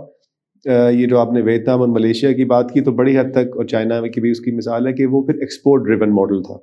یہ 0.65 1.07
جو 1.07 1.19
آپ 1.19 1.33
نے 1.33 1.41
ویتنام 1.41 1.81
اور 1.81 1.89
ملیشیا 1.89 2.33
کی 2.33 2.45
بات 2.45 2.73
کی 2.73 2.81
تو 2.81 2.93
بڑی 2.93 3.17
حد 3.19 3.33
تک، 3.33 3.57
اور 3.57 3.65
چائنا 3.65 4.01
کی 4.07 4.21
بھی 4.21 4.31
اس 4.31 4.41
کی 4.41 4.57
مثال 4.57 4.87
ہے 4.87 4.93
کہ 4.93 5.07
وہ 5.07 5.23
پھر 5.23 5.35
ایکسپورٹ 5.35 5.87
ڈریون 5.87 6.15
ماڈل 6.15 6.43
تھا۔ 6.43 6.59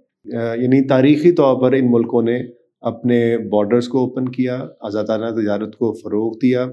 یعنی 0.62 0.88
تاریخی 0.88 1.32
طور 1.32 1.62
پر 1.62 1.74
ان 1.74 1.92
ملکوں 1.92 2.22
نے 2.22 2.40
اپنے 2.82 3.38
بارڈرز 3.52 3.88
کو 3.88 4.00
اوپن 4.00 4.30
کیا، 4.30 4.60
آزادانہ 4.82 5.30
تجارت 5.36 5.76
کو 5.76 5.92
فروغ 5.94 6.38
دیا 6.42 6.64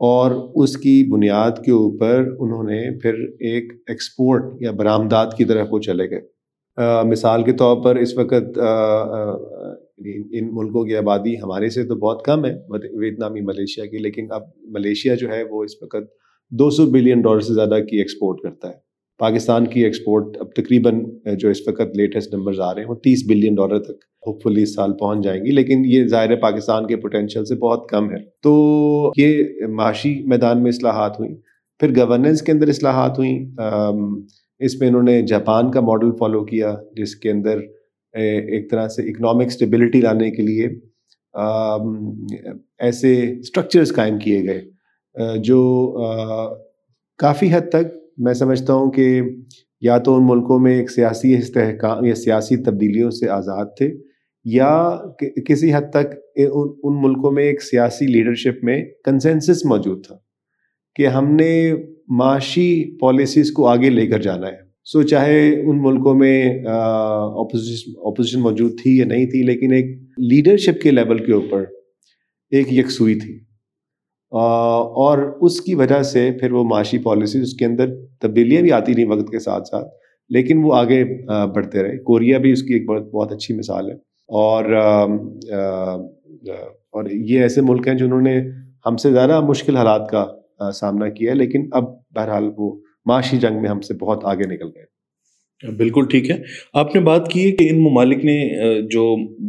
اور 0.00 0.30
اس 0.54 0.76
کی 0.76 0.94
بنیاد 1.12 1.64
کے 1.64 1.72
اوپر 1.72 2.24
انہوں 2.38 2.62
نے 2.62 2.80
پھر 3.00 3.14
ایک 3.40 3.72
ایکسپورٹ 3.88 4.62
یا 4.62 4.70
برآمدات 4.70 5.36
کی 5.36 5.44
طرف 5.44 5.68
وہ 5.70 5.78
چلے 5.78 6.10
گئے۔ 6.10 6.20
مثال 7.04 7.42
کے 7.42 7.52
طور 7.52 7.76
پر 7.82 7.96
اس 7.96 8.16
وقت 8.18 8.58
یعنی 9.98 10.38
ان 10.38 10.48
ملکوں 10.54 10.84
کی 10.84 10.96
آبادی 10.96 11.34
ہمارے 11.34 11.68
سے 11.70 11.84
تو 11.84 11.94
بہت 11.96 12.24
کم 12.24 12.44
ہے 12.44 12.52
ویتنامی 13.00 13.40
ملیشیا 13.40 13.86
کی، 13.86 13.98
لیکن 13.98 14.26
اب 14.30 14.42
ملیشیا 14.70 15.14
جو 15.14 15.28
ہے 15.30 15.42
وہ 15.50 15.62
اس 15.64 15.82
وقت 15.82 16.10
دو 16.52 16.70
سو 16.70 16.86
بلین 16.86 17.20
ڈالر 17.20 17.40
سے 17.40 17.54
زیادہ 17.54 17.78
کی 17.90 17.98
ایکسپورٹ 17.98 18.40
کرتا 18.42 18.68
ہے۔ 18.68 18.82
پاکستان 19.20 19.66
کی 19.66 19.84
ایکسپورٹ 19.84 20.36
اب 20.40 20.50
تقریباً 20.52 21.00
جو 21.38 21.48
اس 21.48 21.58
وقت 21.68 21.96
لیٹسٹ 21.96 22.34
نمبرز 22.34 22.60
آ 22.60 22.72
رہے 22.74 22.82
ہیں 22.82 22.88
وہ 22.88 22.94
تیس 22.94 23.22
بلین 23.28 23.54
ڈالر 23.54 23.82
تک 23.82 24.04
ہوپ 24.26 24.42
فلی 24.42 24.62
اس 24.62 24.74
سال 24.74 24.92
پہنچ 25.00 25.24
جائیں 25.24 25.40
گی، 25.44 25.50
لیکن 25.50 25.84
یہ 25.84 26.06
ظاہر 26.06 26.34
پاکستان 26.40 26.86
کے 26.86 26.96
پوٹینشیل 26.96 27.44
سے 27.44 27.54
بہت 27.56 27.88
کم 27.88 28.10
ہے۔ 28.10 28.22
تو 28.42 29.12
یہ 29.16 29.66
معاشی 29.74 30.14
میدان 30.26 30.62
میں 30.62 30.70
اصلاحات 30.70 31.18
ہوئیں، 31.20 31.34
پھر 31.80 31.96
گورننس 31.96 32.42
کے 32.42 32.52
اندر 32.52 32.68
اصلاحات 32.68 33.18
ہوئیں۔ 33.18 33.38
اس 34.60 34.78
میں 34.80 34.88
انہوں 34.88 35.02
نے 35.02 35.20
جاپان 35.26 35.70
کا 35.70 35.80
ماڈل 35.80 36.10
فالو 36.18 36.44
کیا، 36.44 36.74
جس 36.96 37.14
کے 37.16 37.30
اندر 37.30 37.60
ایک 38.14 38.70
طرح 38.70 38.88
سے 38.88 39.02
اکنامک 39.02 39.46
اسٹیبلٹی 39.46 40.00
لانے 40.00 40.30
کے 40.30 40.42
لیے 40.42 40.68
ایسے 42.78 43.14
اسٹرکچرس 43.40 43.94
قائم 43.94 44.18
کیے 44.18 44.42
گئے 44.44 45.38
جو 45.38 45.60
کافی 47.18 47.52
حد 47.52 47.68
تک 47.70 47.92
میں 48.18 48.34
سمجھتا 48.34 48.74
ہوں 48.74 48.90
کہ 48.90 49.20
یا 49.82 49.98
تو 49.98 50.14
ان 50.16 50.26
ملکوں 50.26 50.58
میں 50.58 50.74
ایک 50.74 50.90
سیاسی 50.90 51.34
استحکام 51.36 52.04
یا 52.04 52.14
سیاسی 52.14 52.56
تبدیلیوں 52.56 53.10
سے 53.10 53.28
آزاد 53.28 53.76
تھے، 53.78 53.90
یا 54.44 54.98
کسی 55.46 55.72
حد 55.74 55.90
تک 55.92 56.14
ان 56.36 57.00
ملکوں 57.02 57.32
میں 57.32 57.44
ایک 57.44 57.62
سیاسی 57.62 58.06
لیڈرشپ 58.06 58.64
میں 58.64 58.82
کنسنسس 59.04 59.64
موجود 59.64 60.04
تھا 60.06 60.16
کہ 60.96 61.06
ہم 61.06 61.34
نے 61.34 61.52
معاشی 62.18 62.98
پالیسیز 62.98 63.52
کو 63.52 63.66
آگے 63.68 63.90
لے 63.90 64.06
کر 64.06 64.22
جانا 64.22 64.46
ہے۔ 64.46 64.62
سو 64.86 65.02
چاہے 65.02 65.60
ان 65.60 65.82
ملکوں 65.82 66.14
میں 66.14 66.64
اپوزیشن 66.64 68.40
موجود 68.40 68.72
تھی 68.82 68.96
یا 68.96 69.04
نہیں 69.04 69.26
تھی، 69.26 69.42
لیکن 69.42 69.72
ایک 69.72 69.86
لیڈرشپ 70.18 70.82
کے 70.82 70.90
لیول 70.90 71.18
کے 71.18 71.32
اوپر 71.32 71.64
ایک 72.50 72.72
یکسوئی 72.72 73.14
تھی۔ 73.14 73.38
اور 74.32 75.18
اس 75.40 75.60
کی 75.60 75.74
وجہ 75.74 76.02
سے 76.02 76.30
پھر 76.40 76.52
وہ 76.52 76.64
معاشی 76.64 76.98
پالیسیز 76.98 77.42
اس 77.42 77.54
کے 77.54 77.64
اندر 77.64 77.90
تبدیلیاں 78.20 78.62
بھی 78.62 78.72
آتی 78.72 78.94
رہیں 78.94 79.06
وقت 79.06 79.30
کے 79.30 79.38
ساتھ 79.38 79.68
ساتھ، 79.68 79.88
لیکن 80.28 80.62
وہ 80.64 80.74
آگے 80.74 81.04
بڑھتے 81.54 81.82
رہے۔ 81.82 81.96
کوریا 81.98 82.38
بھی 82.38 82.52
اس 82.52 82.62
کی 82.62 82.74
ایک 82.74 82.86
بہت 82.88 83.10
بہت 83.10 83.32
اچھی 83.32 83.54
مثال 83.58 83.90
ہے۔ 83.90 83.94
اور 84.28 84.64
اور 86.92 87.10
یہ 87.10 87.40
ایسے 87.40 87.60
ملک 87.60 87.88
ہیں 87.88 87.94
جنہوں 87.94 88.20
نے 88.20 88.36
ہم 88.86 88.96
سے 88.96 89.10
زیادہ 89.12 89.40
مشکل 89.40 89.76
حالات 89.76 90.08
کا 90.10 90.24
سامنا 90.72 91.08
کیا 91.08 91.30
ہے، 91.30 91.36
لیکن 91.36 91.68
اب 91.72 91.84
بہرحال 92.14 92.50
وہ 92.58 92.70
معاشی 93.06 93.38
جنگ 93.38 93.60
میں 93.62 93.70
ہم 93.70 93.80
سے 93.80 93.94
بہت 93.94 94.24
آگے 94.24 94.44
نکل 94.44 94.70
گئے۔ 94.74 94.93
بالکل 95.62 96.06
ٹھیک 96.10 96.30
ہے۔ 96.30 96.36
آپ 96.74 96.94
نے 96.94 97.00
بات 97.00 97.30
کی 97.30 97.44
ہے 97.44 97.50
کہ 97.52 97.68
ان 97.70 97.78
ممالک 97.82 98.24
نے 98.24 98.36
جو 98.90 99.04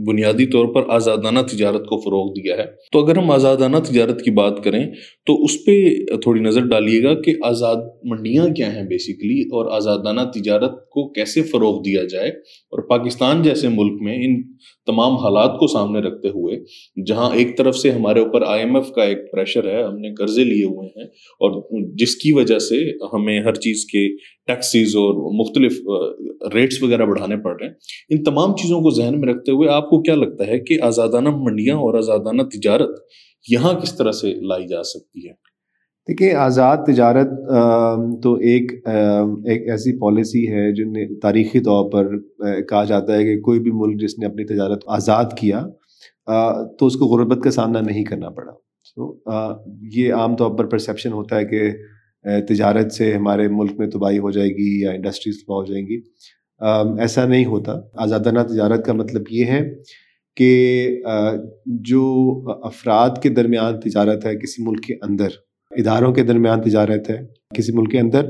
بنیادی 0.05 0.45
طور 0.45 0.65
پر 0.73 0.89
آزادانہ 0.89 1.39
تجارت 1.51 1.85
کو 1.85 1.99
فروغ 2.01 2.31
دیا 2.33 2.57
ہے، 2.57 2.65
تو 2.91 2.99
اگر 2.99 3.17
ہم 3.17 3.31
آزادانہ 3.31 3.77
تجارت 3.85 4.21
کی 4.21 4.31
بات 4.31 4.63
کریں، 4.63 4.83
تو 5.27 5.43
اس 5.43 5.57
پہ 5.65 5.75
تھوڑی 6.23 6.41
نظر 6.41 6.67
ڈالیے 6.69 7.03
گا 7.03 7.13
کہ 7.21 7.33
آزاد 7.43 7.77
منڈیاں 8.03 8.47
کیا 8.55 8.73
ہیں 8.75 8.83
بیسیکلی 8.83 9.41
اور 9.51 9.71
آزادانہ 9.71 10.21
تجارت 10.35 10.77
کو 10.89 11.07
کیسے 11.13 11.41
فروغ 11.43 11.81
دیا 11.83 12.03
جائے۔ 12.11 12.29
اور 12.29 12.87
پاکستان 12.89 13.41
جیسے 13.41 13.67
ملک 13.69 14.01
میں 14.01 14.15
ان 14.25 14.41
تمام 14.87 15.15
حالات 15.15 15.57
کو 15.59 15.67
سامنے 15.67 15.99
رکھتے 15.99 16.27
ہوئے، 16.27 16.57
جہاں 17.03 17.29
ایک 17.35 17.57
طرف 17.57 17.77
سے 17.77 17.91
ہمارے 17.91 18.19
اوپر 18.19 18.41
آئی 18.47 18.61
ایم 18.61 18.75
ایف 18.75 18.91
کا 18.91 19.03
ایک 19.03 19.31
پریشر 19.31 19.67
ہے، 19.67 19.81
ہم 19.83 19.97
نے 19.99 20.13
قرضے 20.13 20.43
لیے 20.43 20.65
ہوئے 20.65 20.87
ہیں، 20.87 21.05
اور 21.41 21.61
جس 21.95 22.15
کی 22.15 22.31
وجہ 22.31 22.59
سے 22.59 22.81
ہمیں 23.13 23.39
ہر 23.39 23.53
چیز 23.65 23.85
کے 23.85 24.07
ٹیکسیز 24.47 24.95
اور 24.95 25.13
مختلف 25.35 25.79
ریٹس 26.53 26.81
وغیرہ 26.83 27.05
بڑھانے 27.05 27.37
پڑ 27.37 27.55
رہے 27.59 27.67
ہیں۔ 27.67 27.73
ان 28.09 28.23
تمام 28.23 28.55
چیزوں 28.55 28.81
کو 28.81 28.89
ذہن 28.89 29.19
میں 29.19 29.33
رکھتے 29.33 29.51
ہوئے 29.51 29.69
آپ 29.69 29.89
کو 29.89 30.01
کیا 30.01 30.15
لگتا 30.15 30.47
ہے 30.47 30.59
کہ 30.59 30.81
آزادانہ 30.81 31.29
منڈیاں 31.29 31.75
اور 31.75 31.97
آزادانہ 31.97 32.41
تجارت 32.41 32.99
یہاں 33.49 33.73
کس 33.73 33.97
طرح 33.97 34.11
سے 34.11 34.33
لائی 34.47 34.67
جا 34.67 34.83
سکتی 34.83 35.27
ہے؟ 35.27 35.33
دیکھیے 36.07 36.33
آزاد 36.33 36.77
تجارت 36.87 37.29
تو 38.23 38.33
ایک 38.33 38.71
ایک 39.45 39.69
ایسی 39.69 39.99
پالیسی 39.99 40.47
ہے 40.51 40.71
جن 40.75 40.91
نے 40.91 41.19
تاریخی 41.19 41.59
طور 41.59 41.89
پر 41.91 42.17
کہا 42.61 42.83
جاتا 42.83 43.15
ہے 43.15 43.23
کہ 43.23 43.39
کوئی 43.41 43.59
بھی 43.59 43.71
ملک 43.73 44.01
جس 44.01 44.19
نے 44.19 44.25
اپنی 44.25 44.45
تجارت 44.45 44.83
آزاد 44.87 45.37
کیا 45.37 45.65
تو 46.79 46.85
اس 46.85 46.95
کو 46.95 47.05
غربت 47.05 47.43
کا 47.43 47.51
سامنا 47.51 47.81
نہیں 47.81 48.03
کرنا 48.03 48.29
پڑا۔ 48.29 48.51
تو 48.95 49.17
یہ 49.93 50.13
عام 50.13 50.35
طور 50.35 50.57
پر 50.57 50.65
پرسیپشن 50.65 51.11
ہوتا 51.11 51.37
ہے 51.37 51.45
کہ 51.45 51.61
تجارت 52.47 52.91
سے 52.91 53.13
ہمارے 53.13 53.47
ملک 53.47 53.71
میں 53.77 53.87
تباہی 53.87 54.19
ہو 54.19 54.31
جائے 54.31 54.49
گی 54.49 54.81
یا 54.81 54.91
انڈسٹریز 54.91 55.35
تباہ 55.35 55.57
ہو 55.57 55.65
جائیں 55.65 55.85
گی۔ 55.87 55.99
ایسا 57.01 57.25
نہیں 57.25 57.45
ہوتا۔ 57.45 57.73
آزادانہ 57.93 58.39
تجارت 58.49 58.85
کا 58.85 58.93
مطلب 58.93 59.21
یہ 59.29 59.45
ہے 59.45 59.61
کہ 60.35 60.51
جو 61.65 62.03
افراد 62.63 63.09
کے 63.23 63.29
درمیان 63.29 63.79
تجارت 63.79 64.25
ہے، 64.25 64.35
کسی 64.35 64.63
ملک 64.63 64.83
کے 64.83 64.93
اندر، 65.01 65.27
اداروں 65.71 66.13
کے 66.13 66.23
درمیان 66.23 66.61
تجارت 66.61 67.09
ہے، 67.09 67.19
کسی 67.55 67.71
ملک 67.73 67.91
کے 67.91 67.99
اندر، 67.99 68.25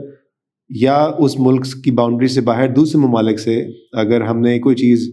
یا 0.69 0.95
اس 1.19 1.39
ملک 1.39 1.65
کی 1.83 1.91
باؤنڈری 1.91 2.27
سے 2.27 2.41
باہر 2.41 2.73
دوسرے 2.73 3.01
ممالک 3.01 3.39
سے 3.39 3.61
اگر 3.93 4.21
ہم 4.21 4.39
نے 4.39 4.59
کوئی 4.59 4.75
چیز 4.75 5.09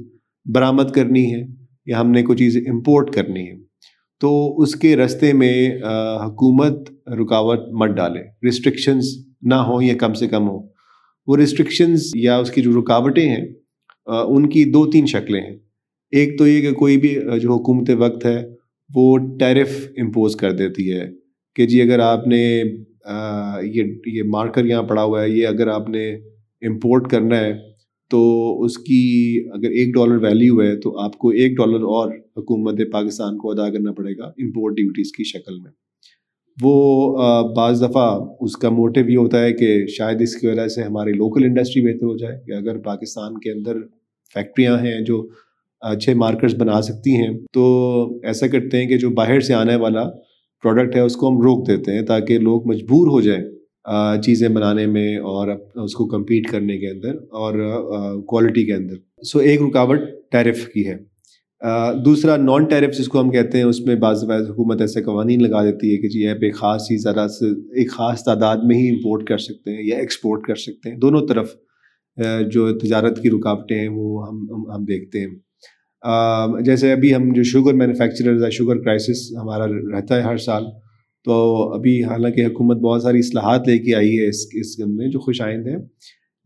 برآمد 0.54 0.90
کرنی 0.94 1.34
ہے 1.34 1.42
یا 1.86 2.00
ہم 2.00 2.10
نے 2.10 2.22
کوئی 2.22 2.38
چیز 2.38 2.56
امپورٹ 2.68 3.12
کرنی 3.14 3.48
ہے۔ 3.48 3.54
تو 4.22 4.60
اس 4.62 4.74
کے 4.74 4.96
رستے 4.96 5.32
میں 5.32 5.54
حکومت 6.24 6.90
رکاوٹ 7.20 7.58
مت 7.72 7.96
ڈالے۔ 7.96 8.20
ریسٹرکشنز 8.44 9.04
نہ 9.42 9.54
ہوں 9.54 9.82
یا 9.82 9.94
کم 9.94 10.12
سے 10.14 10.26
کم 10.26 10.48
ہوں۔ 10.48 10.68
وہ 11.26 11.36
ریسٹرکشنز 11.36 12.10
یا 12.14 12.36
اس 12.36 12.50
کی 12.50 12.62
جو 12.62 12.80
رکاوٹیں 12.80 13.28
ہیں 13.28 13.44
ان 14.06 14.48
کی 14.48 14.64
دو 14.64 14.84
تین 14.90 15.06
شکلیں 15.06 15.40
ہیں۔ 15.40 15.56
ایک 16.12 16.38
تو 16.38 16.46
یہ 16.46 16.60
کہ 16.60 16.72
کوئی 16.72 16.96
بھی 16.96 17.14
جو 17.42 17.52
حکومت 17.52 17.90
وقت 17.98 18.26
ہے، 18.26 18.42
وہ 18.90 19.18
ٹیرف 19.40 19.88
امپوز 19.96 20.36
کر 20.36 20.52
دیتی 20.52 20.92
ہے 20.92 21.04
کہ 21.56 21.66
جی 21.66 21.82
اگر 21.82 21.98
آپ 21.98 22.26
نے 22.26 22.42
یہ 23.62 23.82
یہ 24.06 24.22
مارکر 24.26 24.64
یہاں 24.64 24.82
پڑا 24.82 25.02
ہوا 25.02 25.22
ہے، 25.22 25.28
یہ 25.30 25.46
اگر 25.46 25.68
آپ 25.68 25.88
نے 25.88 26.08
امپورٹ 26.62 27.10
کرنا 27.10 27.40
ہے 27.40 27.52
تو 28.12 28.20
اس 28.64 28.76
کی 28.78 29.02
اگر 29.54 29.70
ایک 29.70 29.94
ڈالر 29.94 30.22
ویلیو 30.22 30.60
ہے 30.62 30.74
تو 30.80 30.98
آپ 30.98 31.16
کو 31.18 31.28
ایک 31.30 31.56
ڈالر 31.56 31.82
اور 31.92 32.10
حکومت 32.36 32.80
پاکستان 32.92 33.38
کو 33.38 33.50
ادا 33.50 33.68
کرنا 33.70 33.92
پڑے 33.92 34.16
گا 34.18 34.24
امپورٹ 34.24 34.76
ڈیوٹیز 34.76 35.12
کی 35.12 35.24
شکل 35.24 35.58
میں۔ 35.60 35.70
وہ 36.58 36.72
بعض 37.56 37.82
دفعہ 37.82 38.08
اس 38.40 38.56
کا 38.56 38.70
موٹیو 38.70 39.08
یہ 39.10 39.16
ہوتا 39.16 39.42
ہے 39.44 39.52
کہ 39.52 39.86
شاید 39.88 40.22
اس 40.22 40.34
کی 40.36 40.46
وجہ 40.46 40.66
سے 40.68 40.82
ہماری 40.82 41.12
لوکل 41.12 41.44
انڈسٹری 41.44 41.82
بہتر 41.82 42.06
ہو 42.06 42.16
جائے 42.16 42.38
کہ 42.46 42.52
اگر 42.52 42.78
پاکستان 42.78 43.38
کے 43.38 43.50
اندر 43.50 43.80
فیکٹریاں 44.34 44.76
ہیں 44.78 45.00
جو 45.00 45.26
اچھے 45.82 46.14
مارکرز 46.14 46.54
بنا 46.54 46.80
سکتی 46.82 47.14
ہیں، 47.16 47.32
تو 47.52 47.64
ایسا 48.24 48.46
کرتے 48.46 48.80
ہیں 48.80 48.88
کہ 48.88 48.98
جو 48.98 49.10
باہر 49.10 49.40
سے 49.40 49.54
آنے 49.54 49.76
والا 49.76 50.04
پروڈکٹ 50.64 50.96
ہے 50.96 51.00
اس 51.00 51.16
کو 51.16 51.28
ہم 51.28 51.40
روک 51.40 51.66
دیتے 51.68 51.94
ہیں 51.94 52.02
تاکہ 52.06 52.38
لوگ 52.38 52.68
مجبور 52.68 53.08
ہو 53.08 53.20
جائیں۔ 53.20 53.42
چیزیں 54.24 54.48
بنانے 54.48 54.86
میں 54.86 55.16
اور 55.16 55.48
اس 55.74 55.94
کو 55.94 56.06
کمپیٹ 56.06 56.50
کرنے 56.50 56.78
کے 56.78 56.88
اندر 56.88 57.14
اور 57.30 57.52
کوالٹی 58.22 58.64
کے 58.66 58.74
اندر۔ 58.74 58.94
سو 59.24 59.38
ایک 59.38 59.62
رکاوٹ 59.62 59.98
ٹیرف 60.30 60.66
کی 60.68 60.88
ہے۔ 60.88 60.96
دوسرا 62.04 62.36
نان 62.36 62.64
ٹیرف 62.64 62.98
جس 62.98 63.08
کو 63.08 63.20
ہم 63.20 63.30
کہتے 63.30 63.58
ہیں، 63.58 63.64
اس 63.64 63.80
میں 63.80 63.94
بعض 63.94 64.24
بعض 64.24 64.48
حکومت 64.50 64.80
ایسے 64.80 65.02
قوانین 65.02 65.42
لگا 65.42 65.62
دیتی 65.64 65.92
ہے 65.92 65.96
کہ 65.96 66.08
جی 66.08 66.26
ایپ 66.26 66.38
ایک 66.42 66.54
خاص 66.54 66.90
ہی 66.90 66.96
ذرا 66.96 67.28
سے 67.28 67.50
ایک 67.80 67.90
خاص 67.90 68.22
تعداد 68.24 68.56
میں 68.64 68.76
ہی 68.76 68.88
امپورٹ 68.90 69.26
کر 69.28 69.38
سکتے 69.38 69.70
ہیں 69.70 69.82
یا 69.88 69.98
ایکسپورٹ 69.98 70.46
کر 70.46 70.54
سکتے 70.54 70.90
ہیں۔ 70.90 70.96
دونوں 70.96 71.26
طرف 71.26 71.52
جو 72.52 72.78
تجارت 72.78 73.22
کی 73.22 73.30
رکاوٹیں 73.30 73.78
ہیں، 73.80 73.88
وہ 73.88 74.26
ہم 74.28 74.46
ہم 74.70 74.84
دیکھتے 74.84 75.20
ہیں۔ 75.20 75.28
جیسے 76.64 76.92
ابھی 76.92 77.14
ہم 77.14 77.32
جو 77.32 77.42
شوگر 77.42 77.74
مینوفیکچررز 77.74 78.44
ہے 78.44 78.50
شوگر 78.50 78.76
کرائسس 78.76 79.32
ہمارا 79.42 79.66
رہتا 79.66 80.16
ہے 80.16 80.20
ہر 80.20 80.36
سال۔ 80.36 80.64
تو 81.24 81.34
ابھی 81.74 82.02
حالانکہ 82.04 82.46
حکومت 82.46 82.76
بہت 82.76 83.02
ساری 83.02 83.18
اصلاحات 83.18 83.68
لے 83.68 83.78
کے 83.78 83.94
آئی 83.94 84.18
ہے 84.18 84.28
اس 84.28 84.46
اس 84.52 84.78
میں 84.78 85.08
جو 85.08 85.18
خوش 85.18 85.40
آئند 85.40 85.66
ہیں۔ 85.66 85.76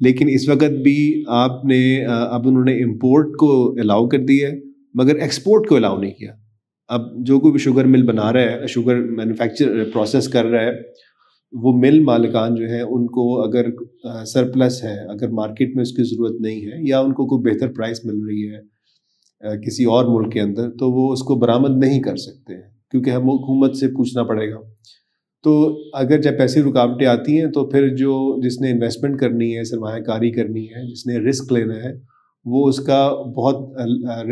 لیکن 0.01 0.27
اس 0.31 0.49
وقت 0.49 0.73
بھی 0.85 1.23
آپ 1.27 1.65
نے 1.65 2.05
اب 2.07 2.49
انہوں 2.49 2.65
نے 2.65 2.73
امپورٹ 2.85 3.37
کو 3.37 3.71
الاؤ 3.81 4.09
کر 4.09 4.19
دی 4.19 4.45
ہے، 4.45 4.51
مگر 4.95 5.17
ایکسپورٹ 5.17 5.69
کو 5.69 5.77
الاؤ 5.77 5.99
نہیں 5.99 6.11
کیا۔ 6.11 6.33
اب 6.89 7.01
جو 7.27 7.39
کوئی 7.41 7.53
بھی 7.53 7.61
شوگر 7.61 7.85
مل 7.85 8.03
بنا 8.03 8.33
رہا 8.33 8.41
ہے 8.41 8.67
شوگر 8.67 9.01
مینوفیکچر 9.11 9.85
پروسیس 9.93 10.29
کر 10.29 10.45
رہا 10.45 10.65
ہے، 10.65 10.73
وہ 11.53 11.73
مل 11.79 12.01
مالکان 12.01 12.55
جو 12.55 12.67
ہیں، 12.67 12.83
ان 12.83 13.07
کو 13.07 13.43
اگر 13.43 13.67
سرپلس 14.27 14.85
ہے، 14.85 14.97
اگر 15.11 15.29
مارکیٹ 15.29 15.75
میں 15.77 15.83
اس 15.83 15.93
کی 15.93 16.03
ضرورت 16.03 16.41
نہیں 16.41 16.61
ہے، 16.61 16.89
یا 16.89 17.01
ان 17.01 17.13
کو 17.13 17.27
کوئی 17.27 17.43
بہتر 17.45 17.73
پرائس 17.73 18.05
مل 18.05 18.25
رہی 18.29 18.49
ہے 18.51 18.61
کسی 19.67 19.85
اور 19.85 20.05
ملک 20.05 20.33
کے 20.33 20.41
اندر، 20.41 20.71
تو 20.71 20.91
وہ 20.93 21.13
اس 21.13 21.21
کو 21.21 21.35
برآمد 21.35 21.85
نہیں 21.85 22.01
کر 22.03 22.17
سکتے۔ 22.17 22.55
ہیں 22.55 22.76
کیونکہ 22.91 23.11
ہم 23.11 23.23
حکومت 23.23 23.77
سے 23.77 23.87
پوچھنا 23.89 24.23
پڑے 24.23 24.51
گا۔ 24.51 24.57
تو 25.43 25.79
اگر 25.93 26.21
جب 26.21 26.33
ایسی 26.39 26.63
رکاوٹیں 26.63 27.07
آتی 27.07 27.41
ہیں 27.41 27.47
تو 27.47 27.67
پھر 27.67 27.97
جو 27.97 28.41
جس 28.47 28.61
نے 28.61 28.71
انویسٹمنٹ 28.71 29.21
کرنی 29.21 29.59
ہے، 29.59 29.65
سرمایہ 29.65 30.03
کاری 30.03 30.31
کرنی 30.31 30.65
ہے، 30.65 30.93
جس 30.93 31.07
نے 31.07 31.29
رسک 31.29 31.53
لینا 31.53 31.75
ہے، 31.75 31.93
وہ 32.45 32.69
اس 32.69 32.79
کا 32.79 33.11
بہت 33.37 33.81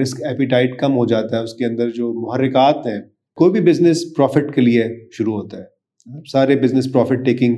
رسک 0.02 0.22
ایپیٹائٹ 0.24 0.78
کم 0.78 0.96
ہو 0.96 1.06
جاتا 1.06 1.38
ہے۔ 1.38 1.42
اس 1.42 1.54
کے 1.54 1.64
اندر 1.64 1.90
جو 1.90 2.12
محرکات 2.12 2.86
ہیں، 2.86 2.98
کوئی 3.36 3.50
بھی 3.50 3.60
بزنس 3.60 4.04
پروفٹ 4.16 4.54
کے 4.54 4.60
لیے 4.60 4.84
شروع 5.12 5.34
ہوتا 5.34 5.58
ہے۔ 5.58 5.74
سارے 6.32 6.56
business 6.56 6.92
profit 6.92 7.24
taking 7.24 7.54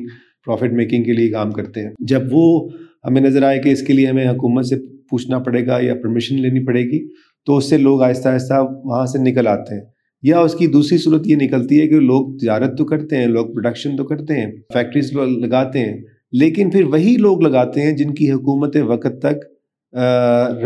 profit 0.46 0.72
making 0.72 1.04
کے 1.04 1.12
لیے 1.12 1.30
کام 1.30 1.50
کرتے 1.50 1.80
ہیں۔ 1.80 1.90
جب 1.98 2.22
وہ 2.30 2.68
ہمیں 3.04 3.20
نظر 3.20 3.42
آئے 3.42 3.58
کہ 3.58 3.68
اس 3.68 3.82
کے 3.82 3.92
لیے 3.92 4.06
ہمیں 4.06 4.28
حکومت 4.28 4.66
سے 4.66 4.76
پوچھنا 5.10 5.38
پڑے 5.38 5.66
گا 5.66 5.78
یا 5.80 5.94
پرمیشن 5.94 6.42
لینی 6.42 6.66
پڑے 6.66 6.82
گی، 6.82 7.08
تو 7.46 7.56
اس 7.56 7.70
سے 7.70 7.78
لوگ 7.78 8.02
آہستہ 8.02 8.28
آہستہ 8.28 8.54
وہاں 8.84 9.06
سے 9.06 9.18
نکل 9.18 9.46
آتے 9.46 9.74
ہیں۔ 9.74 9.95
یا 10.22 10.38
اس 10.38 10.54
کی 10.54 10.66
دوسری 10.66 10.98
صورت 10.98 11.26
یہ 11.26 11.36
نکلتی 11.36 11.80
ہے 11.80 11.86
کہ 11.86 12.00
لوگ 12.00 12.36
تجارت 12.36 12.76
تو 12.78 12.84
کرتے 12.84 13.16
ہیں، 13.16 13.26
لوگ 13.26 13.46
پروڈکشن 13.46 13.96
تو 13.96 14.04
کرتے 14.04 14.34
ہیں 14.34 14.50
فیکٹریز 14.72 15.12
لگاتے 15.12 15.78
ہیں، 15.78 15.96
لیکن 16.32 16.70
پھر 16.70 16.84
وہی 16.84 17.16
لوگ 17.16 17.42
لگاتے 17.42 17.82
ہیں 17.82 17.92
جن 17.92 18.14
کی 18.14 18.30
حکومت 18.32 18.76
وقت 18.86 19.22
تک 19.22 19.96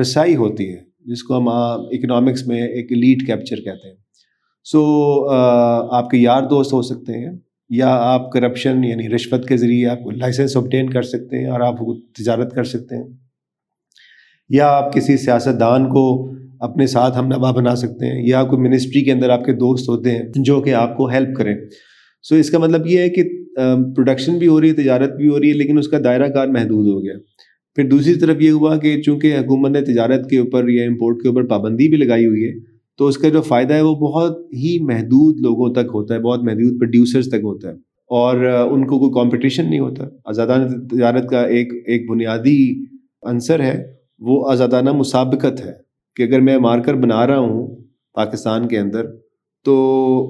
رسائی 0.00 0.36
ہوتی 0.36 0.68
ہے، 0.72 0.78
جس 1.06 1.22
کو 1.22 1.36
ہم 1.36 1.48
اکنامکس 1.48 2.46
میں 2.46 2.62
ایک 2.62 2.92
لیڈ 2.92 3.26
کیپچر 3.26 3.56
کہتے 3.56 3.88
ہیں۔ 3.88 3.96
سو 4.64 4.82
آپ 5.30 6.10
کے 6.10 6.18
یار 6.18 6.42
دوست 6.42 6.72
ہو 6.72 6.82
سکتے 6.82 7.12
ہیں 7.12 7.32
یا 7.70 7.88
آپ 7.88 8.30
کرپشن 8.32 8.84
یعنی 8.84 9.08
رشوت 9.08 9.48
کے 9.48 9.56
ذریعے 9.56 9.86
آپ 9.86 9.98
لائسنس 10.12 10.56
اوبٹین 10.56 10.90
کر 10.90 11.02
سکتے 11.02 11.38
ہیں 11.38 11.46
اور 11.46 11.60
آپ 11.60 11.78
تجارت 12.14 12.54
کر 12.54 12.64
سکتے 12.64 12.96
ہیں۔ 12.96 13.04
یا 14.48 14.68
آپ 14.68 14.92
کسی 14.94 15.16
سیاست 15.16 15.60
دان 15.60 15.88
کو 15.88 16.30
اپنے 16.60 16.86
ساتھ 16.86 17.18
ہم 17.18 17.26
نوا 17.26 17.50
بنا 17.50 17.76
سکتے 17.76 18.06
ہیں، 18.06 18.28
یا 18.28 18.44
کوئی 18.44 18.62
منسٹری 18.62 19.02
کے 19.02 19.12
اندر 19.12 19.30
آپ 19.30 19.44
کے 19.44 19.52
دوست 19.52 19.88
ہوتے 19.88 20.10
ہیں 20.10 20.22
جو 20.34 20.60
کہ 20.60 20.74
آپ 20.74 20.96
کو 20.96 21.06
ہیلپ 21.06 21.36
کریں۔ 21.36 21.54
سو 22.22 22.34
اس 22.34 22.50
کا 22.50 22.58
مطلب 22.58 22.86
یہ 22.86 22.98
ہے 22.98 23.08
کہ 23.08 23.22
پروڈکشن 23.94 24.38
بھی 24.38 24.46
ہو 24.46 24.60
رہی 24.60 24.68
ہے، 24.68 24.74
تجارت 24.74 25.16
بھی 25.16 25.28
ہو 25.28 25.40
رہی 25.40 25.48
ہے، 25.48 25.54
لیکن 25.54 25.78
اس 25.78 25.88
کا 25.88 25.98
دائرہ 26.04 26.28
کار 26.28 26.48
محدود 26.48 26.86
ہو 26.86 27.04
گیا۔ 27.04 27.14
پھر 27.74 27.88
دوسری 27.88 28.14
طرف 28.14 28.36
یہ 28.40 28.50
ہوا 28.50 28.76
کہ 28.76 29.02
چونکہ 29.02 29.36
حکومت 29.38 29.70
نے 29.70 29.80
تجارت 29.80 30.30
کے 30.30 30.38
اوپر 30.38 30.68
یا 30.68 30.84
امپورٹ 30.84 31.22
کے 31.22 31.28
اوپر 31.28 31.46
پابندی 31.46 31.88
بھی 31.88 31.96
لگائی 31.96 32.26
ہوئی 32.26 32.44
ہے، 32.44 32.52
تو 32.98 33.06
اس 33.06 33.18
کا 33.18 33.28
جو 33.28 33.40
فائدہ 33.40 33.74
ہے 33.74 33.80
وہ 33.80 33.94
بہت 33.94 34.38
ہی 34.52 34.84
محدود 34.84 35.40
لوگوں 35.40 35.72
تک 35.72 35.90
ہوتا 35.94 36.14
ہے، 36.14 36.20
بہت 36.20 36.42
محدود 36.42 36.80
پروڈیوسرز 36.80 37.28
تک 37.28 37.44
ہوتا 37.44 37.68
ہے۔ 37.68 37.74
اور 38.10 38.36
ان 38.70 38.86
کو 38.86 38.98
کوئی 38.98 39.10
کمپٹیشن 39.14 39.70
نہیں 39.70 39.80
ہوتا۔ 39.80 40.04
آزادانہ 40.24 40.94
تجارت 40.94 41.28
کا 41.28 41.40
ایک 41.40 41.72
ایک 41.86 42.10
بنیادی 42.10 42.84
عنصر 43.22 43.60
ہے، 43.60 43.84
وہ 44.18 44.50
آزادانہ 44.50 44.92
مسابقت 44.92 45.66
ہے۔ 45.66 45.89
کہ 46.16 46.22
اگر 46.22 46.40
میں 46.40 46.58
مارکر 46.58 46.94
بنا 46.94 47.26
رہا 47.26 47.38
ہوں 47.38 47.76
پاکستان 48.14 48.68
کے 48.68 48.78
اندر، 48.78 49.06
تو 49.64 49.74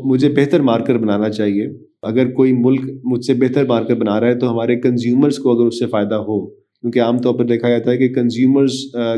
مجھے 0.04 0.28
بہتر 0.28 0.60
مارکر 0.60 0.98
بنانا 0.98 1.28
چاہیے۔ 1.30 1.66
اگر 2.02 2.30
کوئی 2.30 2.52
ملک 2.52 2.80
مجھ 3.04 3.24
سے 3.24 3.34
بہتر 3.34 3.66
مارکر 3.66 3.94
بنا 3.94 4.20
رہا 4.20 4.28
ہے، 4.28 4.38
تو 4.38 4.52
ہمارے 4.52 4.76
کنزیومرز 4.80 5.36
کو 5.38 5.58
اگر 5.58 5.66
اس 5.66 5.78
سے 5.78 5.86
فائدہ 5.86 6.14
ہو، 6.14 6.46
کیونکہ 6.46 7.00
عام 7.00 7.18
طور 7.18 7.34
پر 7.34 7.44
دیکھا 7.44 7.68
جاتا 7.68 7.90
ہے 7.90 7.96
کہ 7.96 8.08
کنزیومرز 8.08 8.72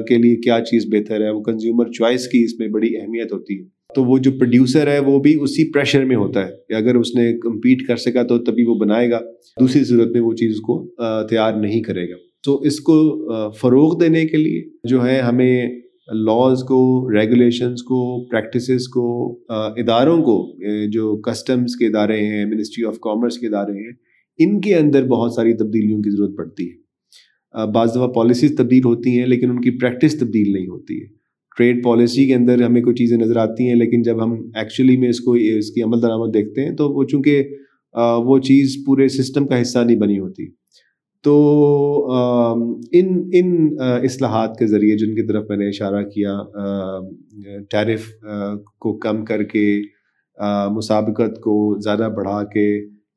کے 0.08 0.18
لیے 0.18 0.36
کیا 0.36 0.58
چیز 0.60 0.86
بہتر 0.92 1.20
ہے؟ 1.20 1.30
وہ 1.30 1.42
کنزیومر 1.42 1.90
چوائس 1.90 2.28
کی 2.28 2.44
اس 2.44 2.58
میں 2.58 2.68
بڑی 2.68 2.96
اہمیت 2.96 3.32
ہوتی 3.32 3.58
ہے۔ 3.58 3.64
تو 3.94 4.04
وہ 4.04 4.18
جو 4.18 4.32
پروڈیوسر 4.32 4.86
ہے، 4.86 4.98
وہ 4.98 5.18
بھی 5.18 5.36
اسی 5.40 5.72
پریشر 5.72 6.04
میں 6.04 6.16
ہوتا 6.16 6.46
ہے 6.46 6.52
کہ 6.68 6.74
اگر 6.74 6.94
اس 6.94 7.14
نے 7.14 7.38
کمپیٹ 7.38 7.86
کر 7.88 7.96
سکا، 7.96 8.22
تو 8.22 8.38
تبھی 8.38 8.64
وہ 8.64 8.74
بنائے 8.74 9.10
گا۔ 9.10 9.18
دوسری 9.60 9.84
صورت 9.84 10.08
میں 10.08 10.20
وہ 10.20 10.32
چیز 10.32 10.60
کو 10.60 10.94
تیار 11.28 11.52
نہیں 11.52 11.82
کرے 11.82 12.10
گا۔ 12.10 12.16
تو 12.44 12.60
اس 12.60 12.80
کو 12.80 12.94
فروغ 13.50 13.98
دینے 14.00 14.24
کے 14.24 14.36
لیے 14.36 14.88
جو 14.88 15.06
ہے، 15.06 15.18
ہمیں 15.18 15.66
لاز 16.12 16.62
کو 16.68 16.78
ریگولیشنس 17.12 17.82
کو 17.82 17.98
پریکٹسز 18.30 18.88
کو 18.88 19.04
اداروں 19.50 20.16
کو 20.22 20.36
جو 20.92 21.16
کسٹمز 21.22 21.76
کے 21.76 21.86
ادارے 21.86 22.18
ہیں 22.20 22.44
منسٹری 22.44 22.84
آف 22.84 22.98
کامرس 23.02 23.38
کے 23.38 23.46
ادارے 23.46 23.72
ہیں، 23.78 23.92
ان 24.38 24.60
کے 24.60 24.74
اندر 24.74 25.06
بہت 25.08 25.32
ساری 25.32 25.52
تبدیلیوں 25.56 26.00
کی 26.02 26.10
ضرورت 26.10 26.36
پڑتی 26.36 26.68
ہے۔ 26.68 27.66
بعض 27.72 27.90
دفعہ 27.90 28.06
پالیسیز 28.12 28.56
تبدیل 28.56 28.84
ہوتی 28.84 29.18
ہیں، 29.18 29.26
لیکن 29.26 29.50
ان 29.50 29.60
کی 29.60 29.70
پریکٹس 29.78 30.18
تبدیل 30.20 30.52
نہیں 30.52 30.66
ہوتی 30.66 31.00
ہے۔ 31.00 31.06
ٹریڈ 31.56 31.82
پالیسی 31.84 32.26
کے 32.26 32.34
اندر 32.34 32.62
ہمیں 32.62 32.80
کوئی 32.82 32.94
چیزیں 32.96 33.16
نظر 33.18 33.36
آتی 33.36 33.68
ہیں، 33.68 33.74
لیکن 33.74 34.02
جب 34.02 34.22
ہم 34.24 34.32
ایکچولی 34.32 34.96
میں 34.96 35.08
اس 35.08 35.20
کو، 35.20 35.32
اس 35.32 35.70
کی 35.70 35.82
عمل 35.82 36.02
درآمد 36.02 36.34
دیکھتے 36.34 36.64
ہیں، 36.64 36.74
تو 36.76 36.88
وہ 36.90 37.04
چونکہ 37.04 37.48
وہ 38.26 38.38
چیز 38.40 38.76
پورے 38.86 39.08
سسٹم 39.08 39.46
کا 39.46 39.60
حصہ 39.62 39.78
نہیں 39.78 39.98
بنی 39.98 40.18
ہوتی۔ 40.18 40.46
تو 41.24 41.34
ان 42.92 43.30
ان 43.34 43.76
اصلاحات 43.80 44.58
کے 44.58 44.66
ذریعے 44.66 44.96
جن 44.96 45.14
کی 45.14 45.26
طرف 45.26 45.44
میں 45.48 45.56
نے 45.56 45.68
اشارہ 45.68 46.02
کیا 46.04 46.38
ٹیرف 47.70 48.06
کو 48.78 48.98
کم 48.98 49.24
کر 49.24 49.42
کے 49.42 49.82
مسابقت 50.70 51.36
کو 51.36 51.80
زیادہ 51.80 52.08
بڑھا 52.16 52.42
کے، 52.44 52.66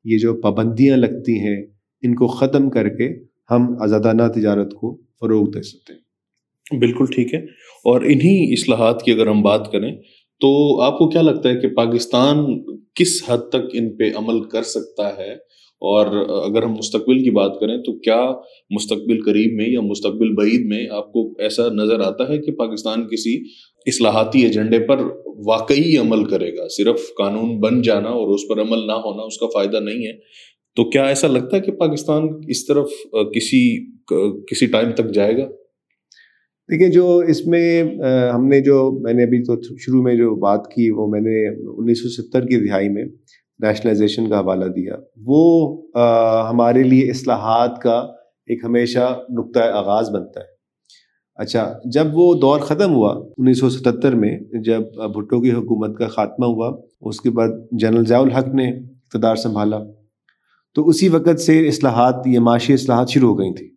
یہ 0.04 0.18
جو 0.18 0.34
پابندیاں 0.34 0.96
لگتی 0.96 1.38
ہیں، 1.40 1.62
ان 2.02 2.14
کو 2.14 2.26
ختم 2.26 2.70
کر 2.70 2.88
کے 2.88 3.08
ہم 3.50 3.74
آزادانہ 3.80 4.22
تجارت 4.34 4.74
کو 4.74 4.96
فروغ 5.20 5.50
دے 5.50 5.62
سکتے 5.62 5.92
ہیں۔ 5.92 6.78
بالکل 6.78 7.04
ٹھیک 7.14 7.34
ہے۔ 7.34 7.40
اور 7.84 8.00
انہی 8.00 8.52
اصلاحات 8.52 9.02
کی 9.02 9.12
اگر 9.12 9.26
ہم 9.26 9.42
بات 9.42 9.72
کریں 9.72 9.92
تو 10.40 10.80
آپ 10.80 10.98
کو 10.98 11.08
کیا 11.08 11.22
لگتا 11.22 11.48
ہے 11.48 11.56
کہ 11.56 11.68
پاکستان 11.68 12.36
کس 12.94 13.22
حد 13.26 13.38
تک 13.48 13.70
ان 13.72 13.96
پہ 13.96 14.04
عمل 14.14 14.44
کر 14.44 14.62
سکتا 14.62 15.16
ہے؟ 15.18 15.32
اور 15.80 16.06
اگر 16.50 16.62
ہم 16.62 16.72
مستقبل 16.72 17.24
کی 17.24 17.30
بات 17.30 17.60
کریں 17.60 17.78
تو 17.78 17.98
کیا 17.98 18.32
مستقبل 18.70 19.22
قریب 19.22 19.56
میں 19.56 19.68
یا 19.68 19.80
مستقبل 19.80 20.34
بعید 20.34 20.66
میں 20.66 20.86
آپ 20.90 21.12
کو 21.12 21.34
ایسا 21.38 21.68
نظر 21.68 22.00
آتا 22.00 22.28
ہے 22.28 22.38
کہ 22.38 22.52
پاکستان 22.52 23.08
کسی 23.08 23.42
اصلاحاتی 23.86 24.42
ایجنڈے 24.42 24.78
پر 24.78 24.98
واقعی 25.46 25.96
عمل 25.96 26.24
کرے 26.24 26.56
گا؟ 26.56 26.68
صرف 26.68 27.00
قانون 27.18 27.60
بن 27.60 27.82
جانا 27.82 28.08
اور 28.08 28.34
اس 28.34 28.40
پر 28.48 28.60
عمل 28.60 28.86
نہ 28.86 28.92
ہونا 28.92 29.22
اس 29.22 29.38
کا 29.38 29.46
فائدہ 29.54 29.76
نہیں 29.76 30.06
ہے۔ 30.06 30.12
تو 30.76 30.90
کیا 30.90 31.04
ایسا 31.04 31.28
لگتا 31.28 31.56
ہے 31.56 31.62
کہ 31.62 31.72
پاکستان 31.72 32.28
اس 32.48 32.66
طرف 32.66 32.88
کسی 33.12 33.86
کسی 34.50 34.66
ٹائم 34.66 34.90
تک 34.90 35.14
جائے 35.14 35.36
گا؟ 35.38 35.48
دیکھیں 36.68 36.88
جو 36.88 37.16
اس 37.28 37.46
میں 37.46 37.82
ہم 38.34 38.46
نے 38.48 38.60
جو 38.60 38.76
میں 39.02 39.12
نے 39.12 39.24
ابھی 39.24 39.42
تو 39.44 39.54
شروع 39.78 40.02
میں 40.02 40.14
جو 40.14 40.34
بات 40.34 40.66
کی، 40.66 40.90
وہ 40.90 41.06
میں 41.08 41.20
نے 41.20 41.36
انیس 41.72 42.02
سو 42.02 42.08
ستر 42.12 42.46
کی 42.46 42.56
دہائی 42.66 42.88
میں 42.88 43.04
نیشنلائزیشن 43.60 44.28
کا 44.28 44.40
حوالہ 44.40 44.64
دیا۔ 44.64 44.96
وہ 45.26 45.42
ہمارے 46.50 46.82
لیے 46.82 47.10
اصلاحات 47.10 47.78
کا 47.82 47.96
ایک 48.48 48.64
ہمیشہ 48.64 49.06
نقطۂ 49.38 49.60
آغاز 49.74 50.10
بنتا 50.10 50.40
ہے۔ 50.40 50.54
اچھا 51.38 51.72
جب 51.92 52.06
وہ 52.14 52.32
دور 52.34 52.60
ختم 52.60 52.94
ہوا 52.94 53.12
انیس 53.38 53.60
سو 53.60 53.70
ستتر 53.70 54.14
میں، 54.14 54.38
جب 54.64 54.82
بھٹو 55.14 55.40
کی 55.40 55.52
حکومت 55.52 55.96
کا 55.98 56.06
خاتمہ 56.06 56.46
ہوا، 56.46 56.76
اس 57.00 57.20
کے 57.20 57.30
بعد 57.30 57.48
جنرل 57.80 58.06
ضیاء 58.06 58.20
الحق 58.20 58.48
نے 58.54 58.68
اقتدار 58.68 59.36
سنبھالا، 59.36 59.78
تو 60.76 60.88
اسی 60.88 61.08
وقت 61.08 61.40
سے 61.40 61.68
اصلاحات، 61.68 62.26
یہ 62.26 62.38
معاشی 62.40 62.72
اصلاحات 62.72 63.08
شروع 63.08 63.30
ہو 63.30 63.38
گئی 63.38 63.54
تھیں۔ 63.54 63.68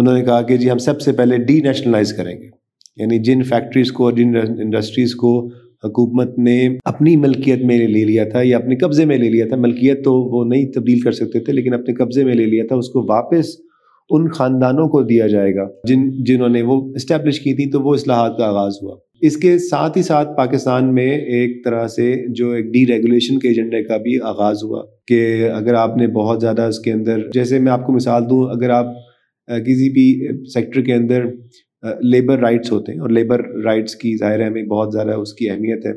انہوں 0.00 0.14
نے 0.14 0.24
کہا 0.24 0.42
کہ 0.42 0.56
جی 0.56 0.70
ہم 0.70 0.78
سب 0.78 1.00
سے 1.00 1.12
پہلے 1.12 1.36
ڈی 1.36 1.60
نیشنلائز 1.60 2.12
کریں 2.12 2.40
گے۔ 2.40 2.60
یعنی 2.96 3.18
جن 3.18 3.42
فیکٹریز 3.42 3.92
کو 3.92 4.10
جن 4.10 4.36
انڈسٹریز 4.36 5.14
کو 5.14 5.48
حکومت 5.84 6.38
نے 6.38 6.68
اپنی 6.84 7.16
ملکیت 7.16 7.58
میں 7.64 7.78
لے 7.78 8.04
لیا 8.04 8.24
تھا 8.24 8.40
یا 8.42 8.56
اپنے 8.56 8.76
قبضے 8.76 9.04
میں 9.04 9.18
لے 9.18 9.28
لیا 9.28 9.46
تھا، 9.48 9.56
ملکیت 9.56 10.04
تو 10.04 10.14
وہ 10.14 10.44
نہیں 10.44 10.72
تبدیل 10.72 11.00
کر 11.00 11.12
سکتے 11.12 11.40
تھے، 11.40 11.52
لیکن 11.52 11.74
اپنے 11.74 11.94
قبضے 11.94 12.24
میں 12.24 12.34
لے 12.34 12.46
لیا 12.46 12.64
تھا، 12.68 12.76
اس 12.76 12.88
کو 12.88 13.06
واپس 13.08 13.46
ان 14.10 14.28
خاندانوں 14.28 14.88
کو 14.88 15.02
دیا 15.02 15.26
جائے 15.26 15.54
گا۔ 15.54 15.68
جن، 15.84 16.10
جنہوں 16.10 16.48
نے 16.48 16.62
وہ 16.62 16.92
اسٹیبلش 16.94 17.40
کی 17.40 17.54
تھی 17.54 17.70
تو 17.70 17.82
وہ 17.82 17.94
اصلاحات 17.94 18.38
کا 18.38 18.44
آغاز 18.44 18.72
ہوا۔ 18.82 18.96
اس 19.20 19.36
کے 19.36 19.58
ساتھ 19.58 19.98
ہی 19.98 20.02
ساتھ 20.02 20.28
پاکستان 20.36 20.94
میں 20.94 21.10
ایک 21.10 21.64
طرح 21.64 21.86
سے 21.86 22.32
جو 22.32 22.50
ایک 22.50 22.64
ڈی 22.64 22.86
ریگولیشن 22.86 23.38
کے 23.38 23.48
ایجنڈے 23.48 23.82
کا 23.82 23.96
بھی 23.96 24.20
آغاز 24.22 24.56
ہوا 24.64 24.82
کہ 25.06 25.48
اگر 25.54 25.74
آپ 25.74 25.96
نے 25.96 26.06
بہت 26.06 26.40
زیادہ 26.40 26.62
اس 26.62 26.78
کے 26.78 26.92
اندر، 26.92 27.20
جیسے 27.34 27.58
میں 27.58 27.72
آپ 27.72 27.86
کو 27.86 27.92
مثال 27.92 28.30
دوں، 28.30 28.50
اگر 28.50 28.70
آپ 28.70 28.86
کسی 29.58 29.88
بھی 29.92 30.06
سیکٹر 30.52 30.80
کے 30.80 30.94
اندر 30.94 31.24
لیبر 32.02 32.38
رائٹس 32.38 32.72
ہوتے 32.72 32.92
ہیں 32.92 33.00
اور 33.00 33.10
لیبر 33.10 33.40
رائٹس 33.64 33.94
کی 33.96 34.16
ظاہر 34.16 34.46
ہمیں 34.46 34.62
بہت 34.62 34.92
زیادہ 34.92 35.14
اس 35.16 35.32
کی 35.32 35.48
اہمیت 35.50 35.86
ہے۔ 35.86 35.92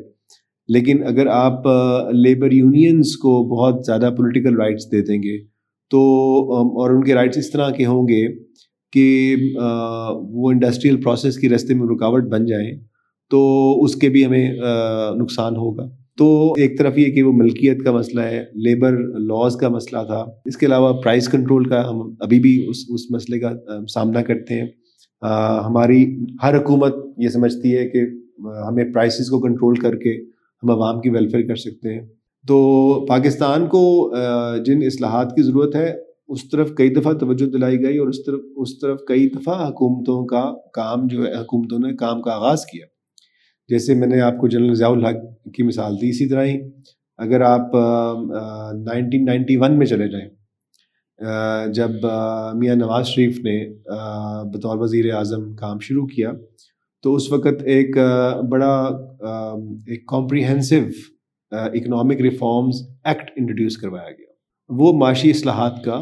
لیکن 0.68 1.02
اگر 1.06 1.26
آپ 1.26 1.66
لیبر 2.14 2.52
یونینس 2.52 3.16
کو 3.16 3.32
بہت 3.48 3.84
زیادہ 3.86 4.10
پولیٹیکل 4.16 4.56
رائٹس 4.56 4.86
دے 4.92 5.00
دیں 5.02 5.22
گے، 5.22 5.36
تو 5.90 6.00
اور 6.80 6.90
ان 6.90 7.02
کے 7.04 7.14
رائٹس 7.14 7.38
اس 7.38 7.50
طرح 7.50 7.70
کے 7.70 7.86
ہوں 7.86 8.08
گے 8.08 8.26
کہ 8.92 9.34
وہ 10.20 10.50
انڈسٹریل 10.50 11.00
پروسیس 11.02 11.36
کی 11.36 11.48
رستے 11.48 11.74
میں 11.74 11.86
رکاوٹ 11.94 12.24
بن 12.24 12.46
جائیں، 12.46 12.70
تو 13.30 13.40
اس 13.84 13.94
کے 13.96 14.08
بھی 14.08 14.24
ہمیں 14.26 14.52
نقصان 15.20 15.56
ہوگا۔ 15.56 15.88
تو 16.18 16.52
ایک 16.56 16.78
طرف 16.78 16.98
یہ 16.98 17.12
کہ 17.12 17.22
وہ 17.22 17.32
ملکیت 17.32 17.82
کا 17.84 17.92
مسئلہ 17.92 18.20
ہے 18.20 18.44
لیبر 18.54 18.92
لاز 19.20 19.56
کا 19.56 19.68
مسئلہ 19.68 20.02
تھا۔ 20.06 20.24
اس 20.46 20.56
کے 20.56 20.66
علاوہ 20.66 20.92
پرائز 21.02 21.28
کنٹرول 21.28 21.68
کا 21.68 21.88
ہم 21.88 22.14
ابھی 22.20 22.38
بھی 22.40 22.66
اس 22.68 22.84
اس 22.88 23.10
مسئلے 23.10 23.38
کا 23.38 23.50
سامنا 23.94 24.22
کرتے 24.22 24.54
ہیں۔ 24.54 24.68
ہماری، 25.66 26.04
ہر 26.42 26.56
حکومت 26.58 26.94
یہ 27.18 27.28
سمجھتی 27.28 27.76
ہے 27.76 27.88
کہ 27.88 28.02
ہمیں 28.68 28.84
پرائسز 28.92 29.30
کو 29.30 29.40
کنٹرول 29.40 29.74
کر 29.74 29.96
کے 29.96 30.14
ہم 30.62 30.70
عوام 30.70 31.00
کی 31.00 31.10
ویلفیئر 31.10 31.46
کر 31.48 31.56
سکتے 31.56 31.94
ہیں۔ 31.94 32.06
تو 32.48 32.56
پاکستان 33.08 33.66
کو 33.66 33.84
جن 34.66 34.82
اصلاحات 34.86 35.34
کی 35.36 35.42
ضرورت 35.42 35.76
ہے، 35.76 35.92
اس 36.28 36.48
طرف 36.48 36.74
کئی 36.74 36.88
دفعہ 36.88 37.12
توجہ 37.12 37.46
دلائی 37.46 37.82
گئی 37.84 37.98
اور 37.98 38.08
اس 38.08 38.24
طرف 38.24 38.40
اس 38.56 38.78
طرف 38.78 39.00
کئی 39.08 39.28
دفعہ 39.28 39.68
حکومتوں 39.68 40.24
کا 40.26 40.42
کام 40.74 41.06
جو 41.06 41.26
ہے، 41.26 41.32
حکومتوں 41.32 41.78
نے 41.78 41.94
کام 41.96 42.22
کا 42.22 42.30
آغاز 42.30 42.64
کیا۔ 42.66 42.86
جیسے 43.68 43.94
میں 43.94 44.08
نے 44.08 44.20
آپ 44.20 44.38
کو 44.40 44.48
جنرل 44.48 44.74
ضیاء 44.74 44.88
الحق 44.88 45.52
کی 45.54 45.62
مثال 45.62 45.94
دی، 46.00 46.08
اسی 46.08 46.28
طرح 46.28 46.44
ہی 46.44 46.58
اگر 47.18 47.40
آپ 47.40 47.74
نائنٹین 48.86 49.24
نائنٹی 49.24 49.56
ون 49.56 49.78
میں 49.78 49.86
چلے 49.86 50.08
جائیں 50.08 50.28
جب 51.74 51.90
میاں 52.58 52.74
نواز 52.76 53.06
شریف 53.06 53.38
نے 53.44 53.58
بطور 54.52 54.78
وزیر 54.78 55.12
اعظم 55.14 55.54
کام 55.56 55.78
شروع 55.78 56.06
کیا، 56.06 56.32
تو 57.04 57.14
اس 57.14 57.30
وقت 57.32 57.62
ایک 57.66 57.96
بڑا 58.50 58.74
ایک 59.86 60.06
comprehensive 60.08 60.76
economic 61.52 62.20
reforms 62.20 62.80
act 63.04 63.30
introduce 63.36 63.76
کروایا 63.76 64.10
گیا۔ 64.10 64.32
وہ 64.70 64.92
معاشی 64.98 65.30
اصلاحات 65.30 65.82
کا 65.84 66.00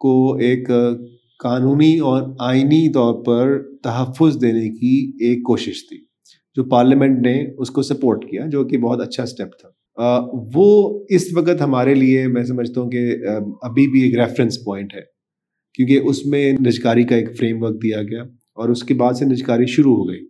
کو 0.00 0.14
ایک 0.36 0.68
قانونی 1.42 1.98
اور 1.98 2.22
آئینی 2.40 2.92
طور 2.92 3.14
پر 3.24 3.58
تحفظ 3.84 4.40
دینے 4.40 4.68
کی 4.70 4.94
ایک 5.26 5.42
کوشش 5.46 5.88
تھی۔ 5.88 5.98
جو 6.56 6.64
پارلیمنٹ 6.64 7.26
نے 7.26 7.34
اس 7.58 7.70
کو 7.70 7.82
سپورٹ 7.82 8.24
کیا، 8.30 8.46
جو 8.46 8.64
کہ 8.64 8.78
بہت 8.78 9.00
اچھا 9.00 9.22
اسٹیپ 9.22 9.58
تھا۔ 9.60 9.68
وہ 10.54 11.04
اس 11.08 11.26
وقت 11.36 11.60
ہمارے 11.60 11.94
لیے 11.94 12.26
میں 12.26 12.42
سمجھتا 12.44 12.80
ہوں 12.80 12.90
کہ 12.90 13.00
ابھی 13.62 13.86
بھی 13.90 14.02
ایک 14.02 14.18
ریفرنس 14.18 14.58
پوائنٹ 14.64 14.94
ہے۔ 14.94 15.00
کیونکہ 15.74 16.00
اس 16.04 16.24
میں 16.26 16.52
نجکاری 16.66 17.02
کا 17.02 17.16
ایک 17.16 17.36
فریم 17.38 17.62
ورک 17.62 17.82
دیا 17.82 18.02
گیا 18.02 18.22
اور 18.56 18.68
اس 18.68 18.82
کے 18.82 18.94
بعد 18.94 19.14
سے 19.14 19.24
نجکاری 19.24 19.66
شروع 19.66 19.96
ہو 19.96 20.08
گئی۔ 20.08 20.20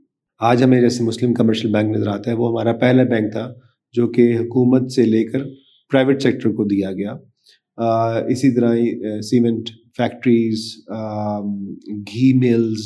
آج 0.41 0.63
ہمیں 0.63 0.81
جیسے 0.81 1.05
مسلم 1.05 1.35
کمرشل 1.35 1.73
بینک 1.73 1.97
نظر 1.97 2.09
آتا 2.09 2.31
ہے، 2.31 2.37
وہ 2.37 2.49
ہمارا 2.49 2.73
پہلا 2.79 3.03
بینک 3.03 3.33
تھا، 3.33 3.53
جو 3.95 4.07
کہ 4.09 4.33
حکومت 4.37 4.91
سے 4.93 5.05
لے 5.07 5.25
کر 5.25 5.45
پرائیویٹ 5.91 6.23
سیکٹر 6.23 6.51
کو 6.51 6.65
دیا 6.65 6.93
گیا۔ 6.93 7.13
اسی 8.29 8.55
طرح 8.55 8.75
سیمنٹ 9.23 9.69
فیکٹریز 9.97 10.65
گھی 12.07 12.33
ملز 12.39 12.83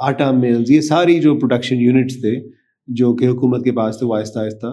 آٹا 0.00 0.30
ملز، 0.30 0.70
یہ 0.70 0.80
ساری 0.80 1.20
جو 1.20 1.34
پروڈکشن 1.38 1.76
یونٹس 1.76 2.20
تھے، 2.20 2.34
جو 2.86 3.14
کہ 3.14 3.28
حکومت 3.28 3.64
کے 3.64 3.72
پاس 3.72 3.98
تھے، 3.98 4.06
وہ 4.06 4.16
آہستہ 4.16 4.38
آہستہ 4.38 4.66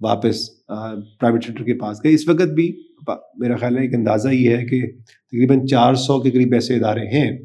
واپس 0.00 0.66
پرائیویٹ 0.66 1.44
سیکٹر 1.44 1.64
کے 1.64 1.74
پاس 1.74 2.04
گئے۔ 2.04 2.14
اس 2.14 2.28
وقت 2.28 2.52
بھی 2.54 2.72
میرا 3.38 3.56
خیال 3.56 3.76
ہے 3.76 3.82
ایک 3.82 3.94
اندازہ 3.94 4.28
یہ 4.28 4.56
ہے 4.56 4.64
کہ 4.66 4.82
تقریباً 4.86 5.66
چار 5.66 5.94
سو 5.94 6.20
کے 6.20 6.30
قریب 6.30 6.52
ایسے 6.52 6.74
ادارے 6.74 7.06
ہیں 7.06 7.38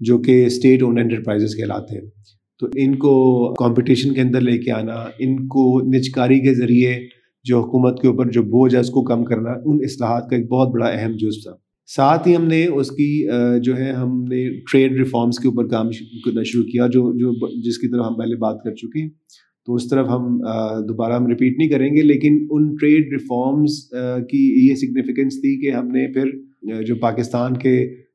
جو 0.00 0.18
کہ 0.18 0.46
اسٹیٹ 0.46 0.82
اون 0.82 0.98
انٹرپرائزز 0.98 1.56
کہلاتے 1.56 1.98
ہیں۔ 1.98 2.06
تو 2.60 2.66
ان 2.74 2.94
کو 2.94 3.54
کمپٹیشن 3.54 4.14
کے 4.14 4.20
اندر 4.20 4.40
لے 4.40 4.58
کے 4.58 4.70
آنا، 4.70 5.04
ان 5.18 5.48
کو 5.48 5.80
نجکاری 5.80 6.40
کے 6.40 6.54
ذریعے 6.54 6.98
جو 7.44 7.60
حکومت 7.60 8.00
کے 8.00 8.08
اوپر 8.08 8.30
جو 8.30 8.42
بوجھ 8.42 8.74
ہے، 8.74 8.80
اس 8.80 8.90
کو 8.90 9.02
کم 9.04 9.24
کرنا، 9.24 9.50
ان 9.64 9.78
اصلاحات 9.84 10.30
کا 10.30 10.36
ایک 10.36 10.48
بہت 10.48 10.68
بڑا 10.68 10.86
اہم 10.86 11.12
جز 11.12 11.42
تھا۔ 11.42 11.52
ساتھ 11.88 12.26
ہی 12.28 12.34
ہم 12.36 12.44
نے 12.46 12.64
اس 12.66 12.90
کی 12.90 13.10
جو 13.64 13.76
ہے، 13.76 13.90
ہم 13.92 14.22
نے 14.24 14.48
ٹریڈ 14.70 14.96
ریفارمس 14.98 15.38
کے 15.38 15.48
اوپر 15.48 15.68
کام 15.68 15.90
کرنا 16.24 16.42
شروع 16.46 16.64
کیا، 16.64 16.86
جو 16.86 17.12
جو 17.18 17.32
جس 17.62 17.78
کی 17.78 17.88
طرح 17.88 18.02
ہم 18.02 18.14
پہلے 18.14 18.36
بات 18.36 18.62
کر 18.64 18.74
چکے 18.74 19.02
ہیں۔ 19.02 19.08
تو 19.68 19.74
اس 19.74 19.88
طرف 19.88 20.08
ہم 20.08 20.38
دوبارہ 20.88 21.12
ہم 21.12 21.26
رپیٹ 21.26 21.58
نہیں 21.58 21.68
کریں 21.68 21.88
گے، 21.94 22.02
لیکن 22.02 22.38
ان 22.50 22.74
ٹریڈ 22.76 23.12
ریفارمز 23.12 23.78
کی 24.30 24.42
یہ 24.68 24.74
سگنیفیکنس 24.74 25.40
تھی 25.40 25.60
کہ 25.60 25.74
ہم 25.74 25.88
نے 25.88 26.06
پھر 26.12 26.30
جو 26.82 26.94
پاکستان 27.00 27.56
کے 27.56 27.74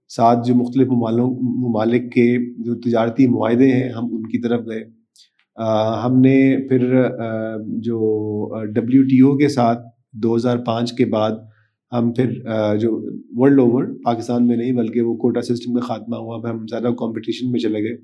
ساتھ 0.09 0.47
جو 0.47 0.55
مختلف 0.55 0.87
ممالک 0.87 2.11
کے 2.13 2.25
جو 2.63 2.75
تجارتی 2.81 3.27
معاہدے 3.27 3.71
ہیں، 3.71 3.89
ہم 3.89 4.05
ان 4.11 4.27
کی 4.27 4.41
طرف 4.41 4.61
گئے۔ 4.67 4.83
ہم 6.05 6.19
نے 6.21 6.37
پھر 6.69 6.87
جو 7.81 7.99
ڈبلیو 8.75 9.03
ٹی 9.03 9.19
او 9.19 9.35
کے 9.37 9.47
ساتھ 9.47 9.81
دو 10.23 10.35
ہزار 10.35 10.57
پانچ 10.65 10.93
کے 10.93 11.05
بعد 11.05 11.31
ہم 11.93 12.11
پھر 12.13 12.31
جو 12.77 13.01
ورلڈ 13.31 13.59
اوور 13.59 13.83
پاکستان 14.03 14.47
میں 14.47 14.57
نہیں، 14.57 14.71
بلکہ 14.71 15.01
وہ 15.01 15.15
کوٹا 15.15 15.41
سسٹم 15.41 15.73
کا 15.73 15.81
خاتمہ 15.81 16.15
ہوا، 16.15 16.41
پھر 16.41 16.49
ہم 16.49 16.65
زیادہ 16.69 16.93
کمپٹیشن 16.93 17.51
میں 17.51 17.59
چلے 17.59 17.79
گئے۔ 17.79 17.97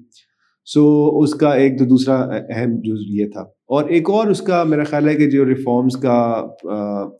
سو 0.65 1.09
اس 1.19 1.33
کا 1.33 1.49
ایک 1.49 1.79
تو 1.79 1.85
دوسرا 1.85 2.15
اہم 2.49 2.73
جو 2.83 2.93
یہ 2.99 3.25
تھا۔ 3.27 3.41
اور 3.41 3.89
ایک 3.89 4.09
اور 4.09 4.27
اس 4.27 4.41
کا 4.41 4.63
میرا 4.63 4.83
خیال 4.83 5.09
ہے 5.09 5.15
کہ 5.15 5.29
جو 5.29 5.45
ریفارمز 5.45 5.95
کا 5.95 6.47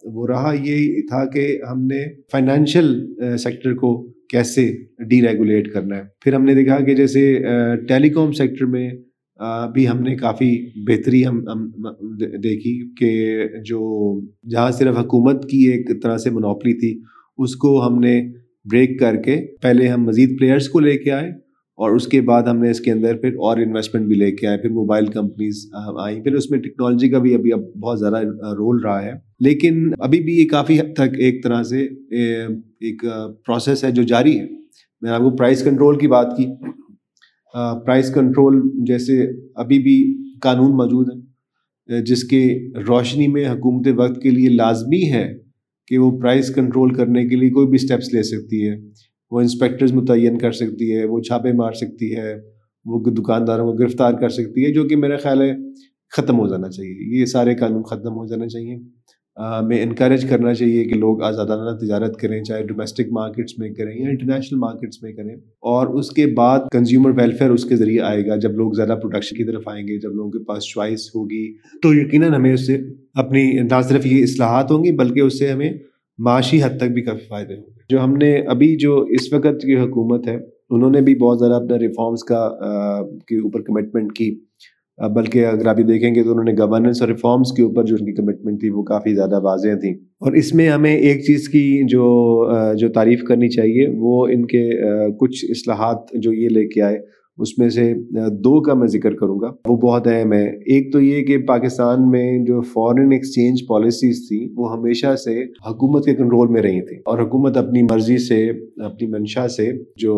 وہ 0.03 0.27
رہا 0.27 0.53
یہ 0.63 1.01
تھا 1.01 1.29
کہ 1.29 1.59
ہم 1.71 1.85
نے 1.85 2.21
فائنینشیل 2.31 3.13
سیکٹر 3.37 3.73
کو 3.73 4.07
کیسے 4.29 4.77
ڈی 5.09 5.27
ریگولیٹ 5.27 5.73
کرنا 5.73 5.97
ہے۔ 5.97 6.03
پھر 6.21 6.33
ہم 6.33 6.43
نے 6.43 6.53
دیکھا 6.53 6.79
کہ 6.79 6.95
جیسے 6.95 7.39
ٹیلی 7.87 8.09
کام 8.09 8.31
سیکٹر 8.31 8.65
میں 8.65 8.89
بھی 9.73 9.87
ہم 9.87 10.01
نے 10.01 10.15
کافی 10.15 10.69
بہتری 10.87 11.27
ہم 11.27 11.43
دیکھی 12.43 12.93
کہ 12.99 13.43
جو 13.65 13.79
جہاں 14.49 14.71
صرف 14.71 14.97
حکومت 14.97 15.49
کی 15.49 15.57
ایک 15.57 16.03
طرح 16.03 16.17
سے 16.17 16.29
منوپلی 16.29 16.73
تھی، 16.73 17.01
اس 17.37 17.55
کو 17.55 17.87
ہم 17.87 17.99
نے 17.99 18.21
بریک 18.71 18.99
کر 18.99 19.15
کے 19.15 19.57
پہلے 19.61 19.87
ہم 19.87 20.03
مزید 20.03 20.39
پلیئرس 20.39 20.69
کو 20.69 20.79
لے 20.79 20.97
کے 20.97 21.11
آئے 21.11 21.29
اور 21.77 21.95
اس 21.95 22.07
کے 22.07 22.21
بعد 22.21 22.43
ہم 22.43 22.61
نے 22.61 22.71
اس 22.71 22.79
کے 22.79 22.91
اندر 22.91 23.17
پھر 23.17 23.29
اور 23.29 23.57
انویسٹمنٹ 23.57 24.07
بھی 24.07 24.15
لے 24.15 24.31
کے 24.31 24.47
آئے، 24.47 24.57
پھر 24.57 24.69
موبائل 24.69 25.05
کمپنیز 25.05 25.69
آئیں۔ 26.03 26.23
پھر 26.23 26.33
اس 26.33 26.51
میں 26.51 26.59
ٹیکنالوجی 26.59 27.09
کا 27.09 27.19
بھی 27.19 27.35
ابھی 27.35 27.53
اب 27.53 27.59
بہت 27.59 27.99
زیادہ 27.99 28.17
رول 28.57 28.81
رہا 28.83 29.03
ہے۔ 29.03 29.11
لیکن 29.39 29.91
ابھی 29.99 30.19
بھی 30.19 30.37
یہ 30.39 30.47
کافی 30.47 30.79
حد 30.79 30.93
تک 30.93 31.15
ایک 31.17 31.43
طرح 31.43 31.63
سے 31.63 31.83
ایک 32.81 33.01
پروسیس 33.45 33.83
ہے 33.83 33.91
جو 33.91 34.03
جاری 34.03 34.39
ہے۔ 34.39 34.43
میں 34.43 35.09
نے 35.09 35.09
آپ 35.09 35.21
کو 35.21 35.29
پرائز 35.29 35.63
کنٹرول 35.63 35.97
کی 35.97 36.07
بات 36.07 36.37
کی۔ 36.37 36.45
پرائز 37.53 38.13
کنٹرول 38.13 38.69
جیسے 38.87 39.25
ابھی 39.55 39.79
بھی 39.79 40.17
قانون 40.39 40.71
موجود 40.71 41.07
ہے 41.13 41.29
جس 42.01 42.23
کے 42.23 42.67
روشنی 42.87 43.27
میں 43.27 43.49
حکومت 43.49 43.87
وقت 43.97 44.21
کے 44.21 44.29
لیے 44.29 44.49
لازمی 44.49 45.11
ہے 45.11 45.37
کہ 45.87 45.97
وہ 45.97 46.19
پرائز 46.19 46.55
کنٹرول 46.55 46.93
کرنے 46.93 47.27
کے 47.27 47.35
لیے 47.35 47.49
کوئی 47.49 47.67
بھی 47.67 47.75
اسٹیپس 47.75 48.13
لے 48.13 48.23
سکتی 48.23 48.69
ہے۔ 48.69 48.75
وہ 49.31 49.41
انسپیکٹرز 49.41 49.93
متعین 49.93 50.37
کر 50.37 50.51
سکتی 50.51 50.95
ہے، 50.95 51.05
وہ 51.05 51.19
چھاپے 51.19 51.51
مار 51.51 51.71
سکتی 51.71 52.15
ہے، 52.15 52.35
وہ 52.85 53.03
دکانداروں 53.03 53.71
کو 53.71 53.77
گرفتار 53.77 54.13
کر 54.13 54.29
سکتی 54.29 54.65
ہے، 54.65 54.73
جو 54.73 54.83
کہ 54.83 54.95
میرا 54.95 55.17
خیال 55.17 55.41
ہے 55.41 55.53
ختم 56.17 56.39
ہو 56.39 56.47
جانا 56.47 56.69
چاہیے۔ 56.69 57.19
یہ 57.19 57.25
سارے 57.25 57.55
قانون 57.55 57.83
ختم 57.83 58.13
ہو 58.13 58.27
جانا 58.27 58.47
چاہیے۔ 58.47 58.77
میں 59.61 59.83
انکریج 59.83 60.29
کرنا 60.29 60.53
چاہیے 60.53 60.83
کہ 60.83 60.95
لوگ 60.95 61.21
آزادانہ 61.21 61.77
تجارت 61.77 62.17
کریں، 62.17 62.43
چاہے 62.43 62.63
ڈومیسٹک 62.63 63.11
مارکیٹس 63.11 63.59
میں 63.59 63.69
کریں 63.69 64.01
یا 64.01 64.09
انٹرنیشنل 64.09 64.59
مارکیٹس 64.59 65.03
میں 65.03 65.13
کریں۔ 65.13 65.35
اور 65.59 65.87
اس 65.87 66.09
کے 66.09 66.25
بعد 66.25 66.59
کنزیومر 66.71 67.11
ویلفیئر 67.17 67.49
اس 67.49 67.65
کے 67.65 67.75
ذریعے 67.75 68.01
آئے 68.01 68.27
گا۔ 68.27 68.35
جب 68.35 68.51
لوگ 68.51 68.71
زیادہ 68.71 68.95
پروڈکشن 69.01 69.37
کی 69.37 69.43
طرف 69.43 69.63
آئیں 69.65 69.87
گے، 69.87 69.99
جب 69.99 70.11
لوگوں 70.15 70.31
کے 70.31 70.39
پاس 70.39 70.63
چوائس 70.63 71.09
ہوگی، 71.15 71.53
تو 71.57 71.93
یقیناً 71.93 72.33
ہمیں 72.33 72.53
اس 72.53 72.67
سے 72.67 72.77
اپنی، 73.13 73.51
نہ 73.53 73.81
صرف 73.83 74.05
یہ 74.05 74.23
اصلاحات 74.23 74.71
ہوں 74.71 74.83
گی، 74.83 74.91
بلکہ 74.91 75.19
اس 75.19 75.39
سے 75.39 75.47
ہمیں 75.47 75.73
معاشی 76.17 76.63
حد 76.63 76.77
تک 76.77 76.83
بھی 76.83 77.01
کافی 77.01 77.25
فائدے 77.29 77.55
ہوں 77.55 77.63
گے۔ 77.63 77.79
جو 77.89 78.03
ہم 78.03 78.13
نے 78.15 78.35
ابھی 78.35 78.75
جو 78.75 79.01
اس 79.09 79.33
وقت 79.33 79.61
کی 79.61 79.75
حکومت 79.75 80.27
ہے، 80.27 80.37
انہوں 80.69 80.91
نے 80.91 81.01
بھی 81.01 81.15
بہت 81.15 81.39
زیادہ 81.39 81.53
اپنا 81.53 81.79
ریفارمس 81.79 82.23
کا 82.23 82.51
کے 83.27 83.35
اوپر 83.35 83.61
کمٹمنٹ 83.61 84.13
کی۔ 84.13 84.39
بلکہ 85.07 85.45
اگر 85.45 85.65
آپ 85.65 85.79
یہ 85.79 85.83
دیکھیں 85.83 86.15
گے 86.15 86.23
تو 86.23 86.31
انہوں 86.31 86.43
نے 86.43 86.53
گورننس 86.53 87.01
اور 87.01 87.09
ریفارمس 87.09 87.51
کے 87.51 87.63
اوپر 87.63 87.83
جو 87.83 87.95
ان 87.99 88.05
کی 88.05 88.13
کمٹمنٹ 88.13 88.59
تھی 88.59 88.69
وہ 88.69 88.83
کافی 88.83 89.15
زیادہ 89.15 89.39
واضح 89.43 89.77
تھیں۔ 89.81 89.93
اور 89.93 90.31
اس 90.31 90.55
میں 90.55 90.69
ہمیں 90.69 90.95
ایک 90.95 91.23
چیز 91.23 91.49
کی 91.49 91.87
جو 91.87 92.45
جو 92.73 92.89
تعریف 92.89 93.23
کرنی 93.23 93.49
چاہیے، 93.49 93.87
وہ 93.97 94.27
ان 94.27 94.45
کے 94.45 94.69
کچھ 95.19 95.45
اصلاحات 95.49 95.97
جو 96.13 96.33
یہ 96.33 96.49
لے 96.49 96.67
کے 96.67 96.81
آئے، 96.81 96.97
اس 97.37 97.57
میں 97.57 97.69
سے 97.69 97.93
دو 98.29 98.61
کا 98.61 98.73
میں 98.73 98.87
ذکر 98.87 99.13
کروں 99.13 99.39
گا۔ 99.41 99.71
وہ 99.71 99.77
بہت 99.77 100.07
اہم 100.07 100.33
ہے۔ 100.33 100.45
ایک 100.45 100.93
تو 100.93 101.01
یہ 101.01 101.23
کہ 101.23 101.37
پاکستان 101.37 102.09
میں 102.09 102.45
جو 102.45 102.61
فارن 102.61 103.11
ایکسچینج 103.11 103.57
پالیسیز 103.69 104.27
تھیں، 104.27 104.47
وہ 104.55 104.77
ہمیشہ 104.77 105.15
سے 105.15 105.41
حکومت 105.41 106.05
کے 106.05 106.13
کنٹرول 106.13 106.47
میں 106.47 106.61
رہی 106.61 106.81
تھیں۔ 106.81 106.99
اور 107.05 107.19
حکومت 107.19 107.57
اپنی 107.57 107.81
مرضی 107.81 108.17
سے، 108.17 108.49
اپنی 108.77 109.07
منشا 109.07 109.47
سے 109.47 109.71
جو 109.95 110.13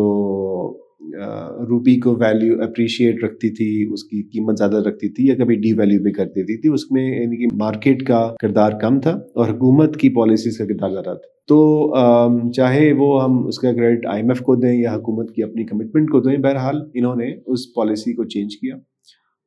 روپی 1.68 1.98
کو 2.00 2.14
ویلیو 2.14 2.60
اپریشیٹ 2.62 3.22
رکھتی 3.24 3.50
تھی، 3.50 3.92
اس 3.92 4.04
کی 4.04 4.22
قیمت 4.22 4.58
زیادہ 4.58 4.76
رکھتی 4.76 5.08
تھی 5.08 5.26
یا 5.26 5.34
کبھی 5.34 5.54
ڈی 5.54 5.72
ویلیو 5.72 6.02
بھی 6.02 6.12
کر 6.12 6.26
دیتی 6.26 6.60
تھی، 6.60 6.68
اس 6.68 6.90
میں 6.90 7.04
یعنی 7.20 7.36
کہ 7.36 7.54
مارکیٹ 7.56 8.06
کا 8.06 8.20
کردار 8.40 8.72
کم 8.80 9.00
تھا 9.00 9.10
اور 9.10 9.48
حکومت 9.48 9.96
کی 9.96 10.08
پالیسیز 10.08 10.58
کا 10.58 10.64
کردار 10.64 10.90
زیادہ 10.90 11.14
تھا۔ 11.14 11.30
تو 11.48 12.52
چاہے 12.52 12.92
وہ 12.92 13.22
ہم 13.24 13.46
اس 13.46 13.58
کا 13.58 13.72
کریڈٹ 13.72 14.06
آئی 14.06 14.22
ایم 14.22 14.28
ایف 14.28 14.40
کو 14.40 14.54
دیں 14.56 14.74
یا 14.80 14.94
حکومت 14.94 15.34
کی 15.34 15.42
اپنی 15.42 15.64
کمٹمنٹ 15.64 16.10
کو 16.10 16.20
دیں، 16.20 16.36
بہرحال 16.36 16.80
انہوں 16.94 17.16
نے 17.16 17.32
اس 17.46 17.72
پالیسی 17.74 18.12
کو 18.12 18.24
چینج 18.24 18.56
کیا 18.56 18.76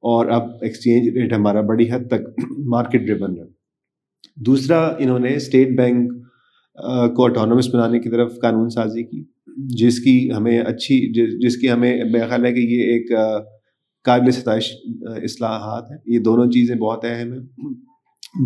اور 0.03 0.27
اب 0.27 0.49
ایکسچینج 0.61 1.07
ریٹ 1.17 1.33
ہمارا 1.33 1.61
بڑی 1.61 1.89
حد 1.91 2.07
تک 2.07 2.41
مارکیٹ 2.67 3.01
ڈریون 3.01 3.37
ہے۔ 3.37 3.43
دوسرا، 4.45 4.79
انہوں 4.99 5.19
نے 5.19 5.33
اسٹیٹ 5.35 5.77
بینک 5.77 6.11
کو 7.15 7.25
اٹانومس 7.25 7.73
بنانے 7.73 7.99
کی 7.99 8.09
طرف 8.09 8.39
قانون 8.41 8.69
سازی 8.69 9.03
کی۔ 9.03 9.23
جس 9.55 9.99
کی 9.99 10.31
ہمیں 10.31 10.59
اچھی، 10.59 10.97
جس 11.39 11.57
کی 11.57 11.71
ہمیں، 11.71 12.03
میرا 12.11 12.27
خیال 12.27 12.45
ہے 12.45 12.53
کہ 12.53 12.59
یہ 12.59 12.83
ایک 12.83 13.11
قابل 14.03 14.31
ستائش 14.31 14.71
اصلاحات 15.01 15.91
ہیں۔ 15.91 15.97
یہ 16.05 16.19
دونوں 16.19 16.51
چیزیں 16.51 16.75
بہت 16.75 17.05
اہم 17.05 17.33
ہیں۔ 17.33 17.73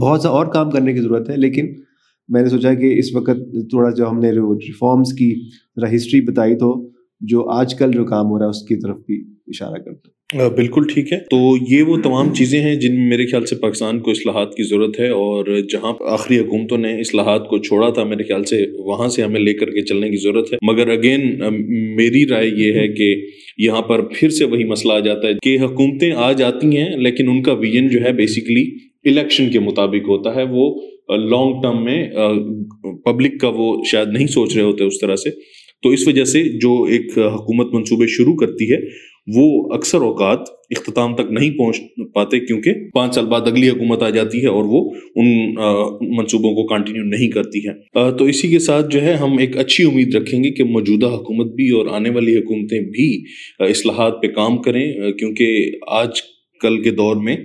بہت 0.02 0.22
سا 0.22 0.30
اور 0.30 0.46
کام 0.46 0.70
کرنے 0.72 0.94
کی 0.94 1.00
ضرورت 1.00 1.30
ہے، 1.30 1.36
لیکن 1.38 1.66
میں 2.28 2.42
نے 2.42 2.50
سوچا 2.50 2.74
کہ 2.74 3.00
اس 3.00 3.16
وقت 3.16 3.70
تھوڑا 3.70 3.90
جو 3.90 4.10
ہم 4.10 4.20
نے 4.20 4.32
ریفارمس 4.32 5.14
کی 5.14 5.50
ذرا 5.80 5.96
ہسٹری 5.96 6.22
بتائی 6.22 6.56
تو 6.56 6.90
جو 7.22 7.50
آج 7.50 7.76
کل 7.76 7.92
جو 7.92 8.06
کام 8.06 8.26
ہو 8.26 8.38
رہا 8.38 8.46
ہے، 8.46 8.50
اس 8.50 8.68
کی 8.68 8.76
طرف 8.76 8.98
بھی 8.98 9.34
اشارہ 9.48 9.82
کر 9.82 9.94
بالکل 10.34 10.82
ٹھیک 10.94 11.14
ہے۔ 11.14 11.18
تو 11.30 11.38
یہ 11.70 11.84
وہ 11.84 11.96
تمام 11.98 12.34
چیزیں 12.34 12.60
ہیں 12.62 12.76
جن 12.76 12.96
میں 12.96 13.08
میرے 13.10 13.26
خیال 13.26 13.46
سے 13.46 13.56
پاکستان 13.56 14.00
کو 14.00 14.12
اصلاحات 14.12 14.54
کی 14.56 14.64
ضرورت 14.64 15.00
ہے 15.00 15.08
اور 15.10 15.46
جہاں 15.70 15.94
آخری 16.08 16.40
حکومتوں 16.40 16.78
نے 16.78 17.00
اصلاحات 17.00 17.48
کو 17.48 17.58
چھوڑا 17.58 17.90
تھا، 17.90 18.04
میرے 18.04 18.24
خیال 18.24 18.44
سے 18.44 18.66
وہاں 18.80 19.08
سے 19.08 19.24
ہمیں 19.24 19.40
لے 19.40 19.54
کر 19.54 19.70
کے 19.70 19.82
چلنے 19.82 20.10
کی 20.10 20.18
ضرورت 20.18 20.54
ہے۔ 20.54 20.58
مگر 20.62 20.90
اگین 20.90 21.40
میری 21.96 22.26
رائے 22.28 22.50
یہ 22.58 22.74
ہے 22.74 22.88
کہ 22.88 23.14
یہاں 23.58 23.82
پر 23.82 24.02
پھر 24.02 24.30
سے 24.30 24.46
وہی 24.46 24.64
مسئلہ 24.64 24.94
آ 24.94 25.00
جاتا 25.00 25.28
ہے 25.28 25.34
کہ 25.44 25.58
حکومتیں 25.62 26.12
آ 26.12 26.32
جاتی 26.32 26.78
ہیں، 26.78 26.90
لیکن 26.98 27.30
ان 27.30 27.42
کا 27.44 27.54
ویژن 27.54 27.88
جو 27.88 28.00
ہے 28.02 28.14
بیسیکلی 28.14 28.70
الیکشن 29.10 29.50
کے 29.50 29.60
مطابق 29.60 30.08
ہوتا 30.08 30.36
ہے۔ 30.36 30.44
وہ 30.50 30.74
لانگ 31.18 31.62
ٹرم 31.62 31.84
میں 31.84 32.10
پبلک 33.06 33.40
کا 33.42 33.52
وہ 33.56 33.84
شاید 33.92 34.08
نہیں 34.08 34.28
سوچ 34.28 34.56
رہے 34.56 34.64
ہوتے 34.64 34.84
اس 34.84 35.00
طرح 35.00 35.16
سے۔ 35.16 35.30
تو 35.84 35.90
اس 35.90 36.08
وجہ 36.08 36.24
سے 36.24 36.44
جو 36.62 36.84
ایک 36.84 37.18
حکومت 37.18 37.74
منصوبے 37.74 38.06
شروع 38.08 38.34
کرتی 38.36 38.72
ہے 38.72 38.78
وہ 39.28 39.74
اکثر 39.74 39.98
اوقات 39.98 40.40
اختتام 40.70 41.16
تک 41.16 41.32
نہیں 41.32 41.52
پہنچ 41.52 41.82
پاتے 42.14 42.40
کیونکہ 42.40 42.74
پانچ 42.94 43.16
سال 43.16 43.26
بعد 43.26 43.42
اگلی 43.42 43.70
حکومت 43.70 44.04
آ 44.04 44.10
جاتی 44.10 44.42
ہے 44.42 44.48
اور 44.48 44.64
وہ 44.64 44.90
ان 45.16 45.54
منصوبوں 46.18 46.52
کو 46.52 46.68
کنٹینیو 46.68 47.04
نہیں 47.04 47.28
کرتی 47.28 47.60
ہے۔ 47.60 47.74
تو 48.18 48.26
اسی 48.26 48.48
کے 48.48 48.60
ساتھ 48.60 48.86
جو 48.92 49.02
ہے 49.02 49.14
ہم 49.14 49.38
ایک 49.38 49.58
اچھی 49.58 49.84
امید 49.84 50.16
رکھیں 50.16 50.44
گے 50.44 50.50
کہ 50.50 50.64
موجودہ 50.64 51.06
حکومت 51.06 51.54
بھی 51.54 51.70
اور 51.70 51.88
آنے 51.88 52.10
والی 52.10 52.36
حکومتیں 52.38 52.80
بھی 52.80 53.24
اصلاحات 53.60 54.22
پہ 54.22 54.28
کام 54.28 54.58
کریں 54.58 54.94
کیونکہ 55.12 55.72
آج 55.88 56.10
کل 56.62 56.84
کے 56.84 56.92
دور 56.92 57.16
میں 57.16 57.38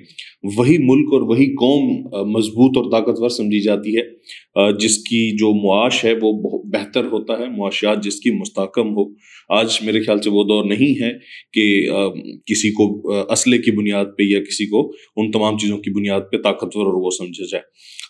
وہی 0.45 0.77
ملک 0.79 1.13
اور 1.13 1.23
وہی 1.23 1.47
قوم 1.55 1.85
مضبوط 2.31 2.77
اور 2.77 2.91
طاقتور 2.91 3.29
سمجھی 3.29 3.61
جاتی 3.61 3.97
ہے 3.97 4.73
جس 4.79 4.97
کی 4.99 5.21
جو 5.37 5.53
معاش 5.55 6.05
ہے 6.05 6.13
وہ 6.23 6.63
بہتر 6.73 7.05
ہوتا 7.05 7.39
ہے، 7.39 7.49
معاشیات 7.57 8.03
جس 8.05 8.21
کی 8.21 8.31
مستحکم 8.31 8.91
ہو۔ 8.97 9.05
آج 9.49 9.79
میرے 9.83 10.01
خیال 10.01 10.23
سے 10.23 10.31
وہ 10.31 10.45
دور 10.45 10.65
نہیں 10.65 11.03
ہے 11.03 11.11
کہ 11.53 11.65
کسی 12.47 12.73
کو 12.73 12.85
اسلحے 13.33 13.59
کی 13.59 13.71
بنیاد 13.71 14.05
پہ 14.19 14.23
یا 14.23 14.41
کسی 14.41 14.67
کو 14.67 14.81
ان 15.17 15.31
تمام 15.31 15.59
چیزوں 15.59 15.79
کی 15.79 15.91
بنیاد 15.91 16.21
پہ 16.33 16.37
طاقتور 16.37 16.87
اور 16.87 17.03
وہ 17.05 17.11
سمجھا 17.19 17.45
جائے۔ 17.53 17.63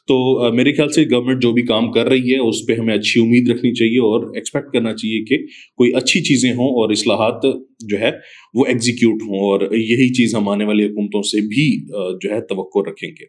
تو 0.06 0.52
میرے 0.52 0.72
خیال 0.72 0.88
سے 0.88 1.02
گورنمنٹ 1.02 1.42
جو 1.42 1.52
بھی 1.52 1.62
کام 1.62 1.92
کر 1.92 2.06
رہی 2.06 2.32
ہے 2.32 2.48
اس 2.48 2.56
پہ 2.68 2.72
ہمیں 2.72 2.94
اچھی 2.94 3.20
امید 3.20 3.48
رکھنی 3.48 3.74
چاہیے 3.74 3.98
اور 3.98 4.36
ایکسپیکٹ 4.36 4.72
کرنا 4.72 4.92
چاہیے 4.92 5.24
کہ 5.24 5.38
کوئی 5.76 5.94
اچھی 5.94 6.20
چیزیں 6.20 6.50
ہوں 6.50 6.82
اور 6.82 6.90
اصلاحات 6.90 7.42
جو 7.88 8.00
ہے 8.00 8.10
وہ 8.54 8.64
ایگزیکیوٹ 8.66 9.22
ہوں 9.22 9.38
اور 9.38 9.60
یہی 9.72 10.12
چیز 10.12 10.34
ہم 10.34 10.48
آنے 10.48 10.64
والی 10.64 10.84
حکومتوں 10.84 11.22
سے 11.22 11.40
بھی 11.40 11.86
جو 12.22 12.34
ہے 12.34 12.40
توقع 12.40 12.90
رکھیں 12.90 13.10
گے۔ 13.10 13.24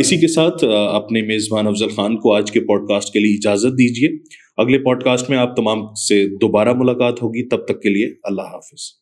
اسی 0.00 0.16
کے 0.16 0.28
ساتھ 0.28 0.64
اپنے 0.92 1.22
میزبان 1.22 1.66
افضل 1.66 1.88
خان 1.88 2.16
کو 2.16 2.34
آج 2.34 2.50
کے 2.50 2.60
پوڈ 2.60 2.88
کاسٹ 2.88 3.12
کے 3.12 3.18
لیے 3.18 3.34
اجازت 3.34 3.72
دیجیے۔ 3.72 4.08
اگلے 4.56 4.78
پوڈ 4.78 5.02
کاسٹ 5.02 5.30
میں 5.30 5.38
آپ 5.38 5.56
تمام 5.56 5.78
سے 6.08 6.26
دوبارہ 6.28 6.72
ملاقات 6.72 7.22
ہوگی۔ 7.22 7.48
تب 7.48 7.64
تک 7.64 7.82
کے 7.82 7.88
لیے 7.88 8.06
اللہ 8.24 8.42
حافظ۔ 8.42 8.98